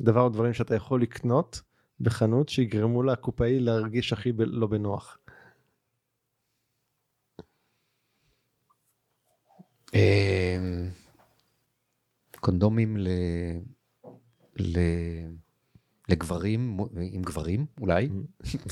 [0.00, 1.62] דבר או דברים שאתה יכול לקנות
[2.00, 5.18] בחנות שיגרמו לקופאי להרגיש הכי ב, לא בנוח?
[9.94, 10.88] אה,
[12.40, 13.08] קונדומים ל...
[14.56, 14.78] ל...
[16.08, 16.78] לגברים,
[17.12, 18.08] עם גברים אולי,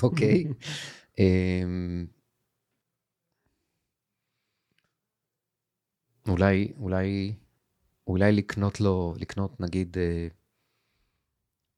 [0.03, 0.45] אוקיי.
[1.19, 1.65] אה,
[6.29, 7.35] אולי, אולי,
[8.07, 10.29] אולי לקנות לו, לקנות נגיד, אה,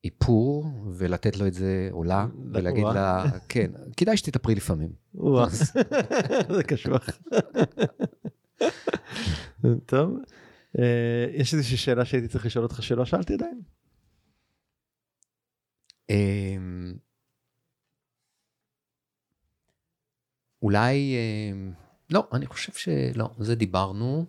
[0.04, 4.92] איפור ולתת לו את זה עולה ולהגיד לה, כן, כדאי שתתאפרי לפעמים.
[6.56, 7.08] זה קשוח.
[9.86, 10.18] טוב,
[10.78, 13.60] אה, יש איזושהי שאלה שהייתי צריך לשאול אותך שלא שאלתי עדיין?
[16.10, 16.94] אמ,
[20.62, 21.72] אולי, אמ,
[22.10, 24.26] לא, אני חושב שלא, זה דיברנו.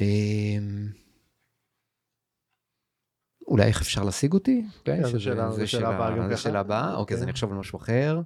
[0.00, 0.88] אמ,
[3.46, 4.64] אולי איך אפשר להשיג אותי?
[4.84, 6.42] כן, זו שאלה- זו שאלה הבאה זו.
[6.42, 7.24] שאלה הבאה, אוקיי, אז כן.
[7.24, 8.20] אני אחשוב על משהו אחר.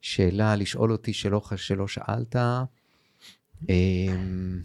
[0.00, 2.36] שאלה לשאול אותי שלא, שלא שאלת.
[3.68, 4.62] אמ,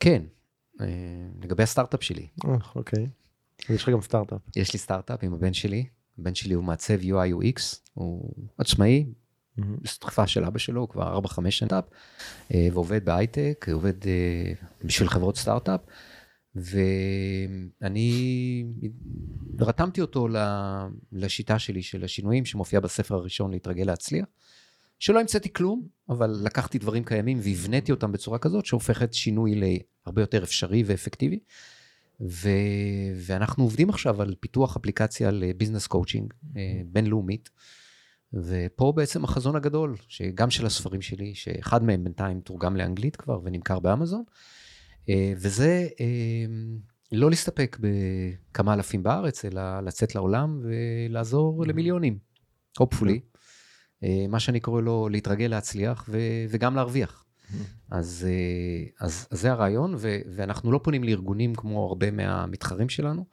[0.00, 0.22] כן,
[0.80, 0.86] אה,
[1.42, 2.28] לגבי הסטארט-אפ שלי.
[2.44, 3.06] אה, אוקיי.
[3.68, 4.40] יש לך גם סטארט-אפ.
[4.56, 5.86] יש לי סטארט-אפ עם הבן שלי,
[6.18, 7.60] הבן שלי הוא מעצב UI UX,
[7.94, 9.06] הוא עצמאי,
[9.58, 11.70] בסטרפה של אבא שלו, כבר 4-5 שנים,
[12.54, 14.52] אה, ועובד בהייטק, עובד אה,
[14.84, 15.80] בשביל חברות סטארט-אפ,
[16.54, 18.02] ואני
[19.60, 20.28] רתמתי אותו
[21.12, 24.26] לשיטה שלי של השינויים שמופיעה בספר הראשון להתרגל להצליח,
[24.98, 30.42] שלא המצאתי כלום, אבל לקחתי דברים קיימים והבניתי אותם בצורה כזאת שהופכת שינוי להרבה יותר
[30.42, 31.38] אפשרי ואפקטיבי.
[32.20, 32.48] ו...
[33.16, 37.50] ואנחנו עובדים עכשיו על פיתוח אפליקציה ל business coaching אה, בינלאומית.
[38.34, 43.78] ופה בעצם החזון הגדול, שגם של הספרים שלי, שאחד מהם בינתיים תורגם לאנגלית כבר ונמכר
[43.78, 44.22] באמזון,
[45.08, 46.44] אה, וזה אה,
[47.12, 52.18] לא להסתפק בכמה אלפים בארץ, אלא לצאת לעולם ולעזור למיליונים,
[52.80, 53.20] hopefully.
[54.04, 57.24] אה, מה שאני קורא לו להתרגל להצליח ו- וגם להרוויח.
[57.90, 63.26] אז, אה, אז, אז זה הרעיון, ו- ואנחנו לא פונים לארגונים כמו הרבה מהמתחרים שלנו,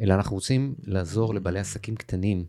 [0.00, 2.44] אלא אנחנו רוצים לעזור לבעלי עסקים קטנים,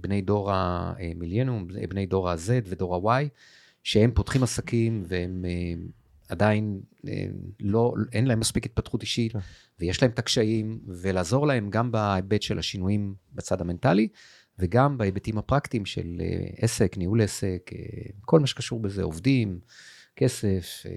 [0.00, 3.28] בני דור המילניום, בני דור ה-Z ודור ה-Y,
[3.82, 5.82] שהם פותחים עסקים והם אה,
[6.28, 7.26] עדיין אה,
[7.60, 9.38] לא, אין להם מספיק התפתחות אישית, כן.
[9.80, 14.08] ויש להם את הקשיים, ולעזור להם גם בהיבט של השינויים בצד המנטלי,
[14.58, 17.78] וגם בהיבטים הפרקטיים של אה, עסק, ניהול עסק, אה,
[18.20, 19.60] כל מה שקשור בזה, עובדים,
[20.16, 20.92] כסף, אה,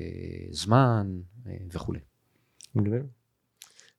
[0.49, 1.99] זמן אה, וכולי.
[2.75, 3.03] מגניב.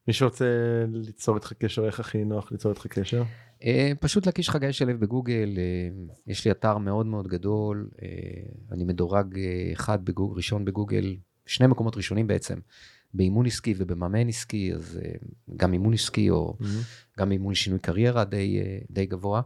[0.09, 0.47] מי שרוצה
[0.93, 3.23] ליצור איתך קשר, איך הכי נוח ליצור איתך קשר?
[3.65, 8.09] אה, פשוט להקיש חגי שלו בגוגל, אה, יש לי אתר מאוד מאוד גדול, אה,
[8.73, 9.39] אני מדורג
[9.73, 12.59] אחד בגוג, ראשון בגוגל, שני מקומות ראשונים בעצם,
[13.15, 15.01] באימון עסקי ובמאמן עסקי, אז
[15.57, 16.57] גם אימון עסקי או
[17.19, 19.43] גם אימון שינוי קריירה די, די גבוה.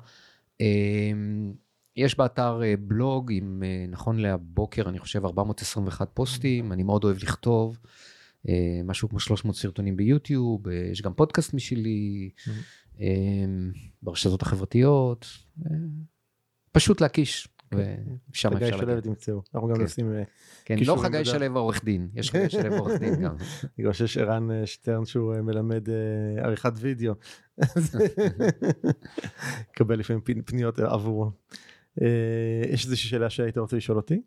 [1.96, 7.78] יש באתר בלוג עם, נכון להבוקר, אני חושב 421 פוסטים, אני מאוד אוהב לכתוב,
[8.84, 12.30] משהו כמו 300 סרטונים ביוטיוב, אה, יש גם פודקאסט משלי,
[13.01, 13.07] אה,
[14.03, 15.26] ברשתות החברתיות,
[15.66, 15.70] אה,
[16.72, 19.05] פשוט להקיש, ושם חגי אפשר שלו להגיד.
[19.05, 19.43] תמצאו.
[19.55, 19.82] אנחנו גם כן.
[19.82, 20.22] נשים, אה,
[20.64, 21.24] כן, לא חגי.
[21.24, 23.34] שלו העורך דין, יש חגי שלו עורך דין גם.
[23.78, 25.95] בגלל שיש ערן אה, שטרן שהוא אה, מלמד אה,
[26.45, 27.14] עריכת וידאו.
[29.76, 31.30] קבל לפעמים פנ- פניות עבורו.
[32.03, 32.07] אה,
[32.72, 34.22] יש איזושהי שאלה שהיית רוצה לשאול אותי?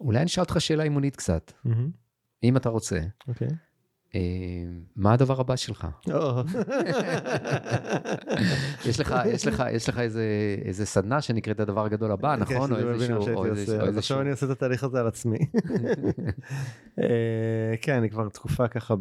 [0.00, 1.52] אולי אני אשאל אותך שאלה אימונית קצת,
[2.42, 3.00] אם אתה רוצה.
[3.28, 3.48] אוקיי.
[4.14, 4.20] אה,
[4.96, 5.86] מה הדבר הבא שלך?
[8.86, 10.24] יש לך, יש לך, יש לך איזה,
[10.64, 12.72] איזה סדנה שנקראת הדבר הגדול הבא, נכון?
[12.72, 13.98] או איזשהו, או איזשהו.
[13.98, 15.38] עכשיו אני עושה את התהליך הזה על עצמי.
[17.02, 18.94] אה, כן, אני כבר תקופה ככה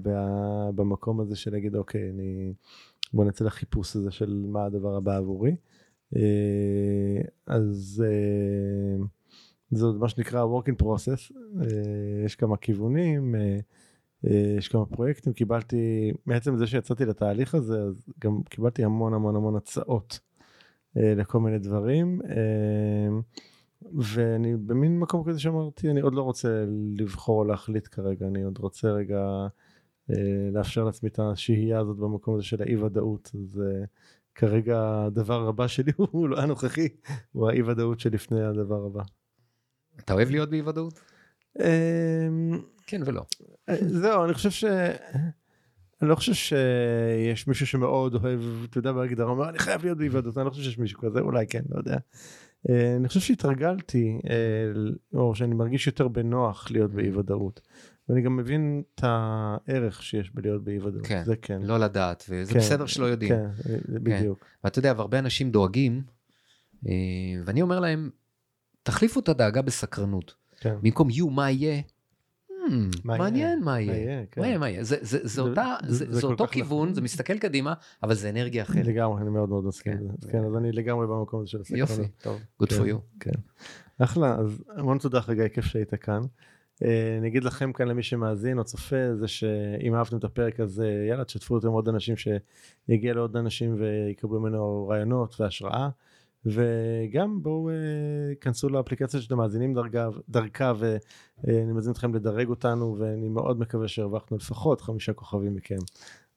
[0.75, 2.53] במקום הזה של להגיד, אוקיי, אני...
[3.13, 5.55] בוא נצא לחיפוש הזה של מה הדבר הבא עבורי.
[6.15, 8.03] אה, אז
[9.72, 13.59] זה מה שנקרא work in process, אה, יש כמה כיוונים, אה,
[14.28, 19.35] אה, יש כמה פרויקטים, קיבלתי, מעצם זה שיצאתי לתהליך הזה, אז גם קיבלתי המון המון
[19.35, 20.19] המון הצעות
[20.95, 22.22] לכל מיני דברים.
[23.94, 26.65] ואני במין מקום כזה שאמרתי אני עוד לא רוצה
[26.98, 29.48] לבחור או להחליט כרגע אני עוד רוצה רגע
[30.52, 33.61] לאפשר לעצמי את השהייה הזאת במקום הזה של האי ודאות אז
[34.35, 36.88] כרגע הדבר הבא שלי הוא לא הנוכחי
[37.31, 39.03] הוא האי ודאות שלפני הדבר הבא.
[39.99, 40.99] אתה אוהב להיות באי ודאות?
[41.59, 42.27] אה,
[42.88, 43.26] כן ולא.
[43.81, 44.65] זהו אני חושב ש...
[46.01, 48.39] אני לא חושב שיש מישהו שמאוד אוהב,
[48.69, 51.19] אתה יודע, בהגדרה, אומר, אני חייב להיות באי ודאות, אני לא חושב שיש מישהו כזה,
[51.19, 51.97] אולי כן, לא יודע.
[52.69, 57.61] אה, אני חושב שהתרגלתי, אה, או שאני מרגיש יותר בנוח להיות באי ודאות.
[58.09, 61.61] ואני גם מבין את הערך שיש בלהיות באי ודאות, כן, זה כן.
[61.61, 63.31] לא לדעת, וזה כן, בסדר שלא יודעים.
[63.31, 63.47] כן,
[63.88, 64.45] זה בדיוק.
[64.63, 66.03] ואתה יודע, והרבה אנשים דואגים,
[66.88, 66.91] אה,
[67.45, 68.09] ואני אומר להם,
[68.86, 70.34] תחליפו את הדאגה בסקרנות.
[70.60, 70.76] כן.
[70.82, 71.82] במקום יו, מה יהיה?
[72.52, 72.56] "אה,
[73.03, 73.66] מה מעניין יהיה?
[73.66, 73.95] מה יהיה.
[73.98, 74.41] יהיה, כן.
[74.41, 74.84] מה יהיה, מה יהיה.
[74.84, 74.98] זה-
[76.28, 76.94] אותו כך כיוון, נכון.
[76.94, 78.86] זה מסתכל קדימה, אבל זה אנרגיה אחרת.
[78.88, 79.94] לגמרי, אני מאוד מאוד מסכים.
[79.94, 80.14] כן, עם זה.
[80.22, 81.90] זה- כן, אז אני לגמרי במקום הזה של הסקרנות.
[81.90, 82.98] יופי, טוב, good כן, for you.
[83.20, 83.32] כן.
[83.98, 86.22] אחלה, אז המון תודה חגי, כיף שהיית כאן.
[86.84, 90.80] אה, אני אגיד לכם כאן למי שמאזין או צופה, זה שאם אהבתם את הפרק אז
[90.82, 95.90] אה, יאללה תשתפו אותו עם עוד אנשים שיגיע לעוד אנשים ויקבלו ממנו רעיונות והשראה.
[96.45, 97.76] וגם בואו אה,
[98.41, 104.38] כנסו לאפליקציה שאתם מאזינים דרכה, דרכה ואני מזמין אתכם לדרג אותנו ואני מאוד מקווה שהרווחנו
[104.38, 105.77] לפחות חמישה כוכבים מכם.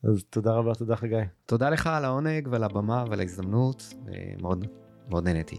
[0.05, 1.23] אז תודה רבה, תודה חגי.
[1.47, 4.67] תודה לך על העונג ועל הבמה ועל ההזדמנות, אה, מאוד
[5.09, 5.59] מאוד נהניתי.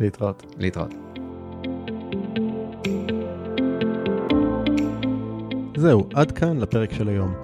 [0.00, 0.42] להתראות.
[0.58, 0.94] להתראות.
[5.76, 7.43] זהו, עד כאן לפרק של היום.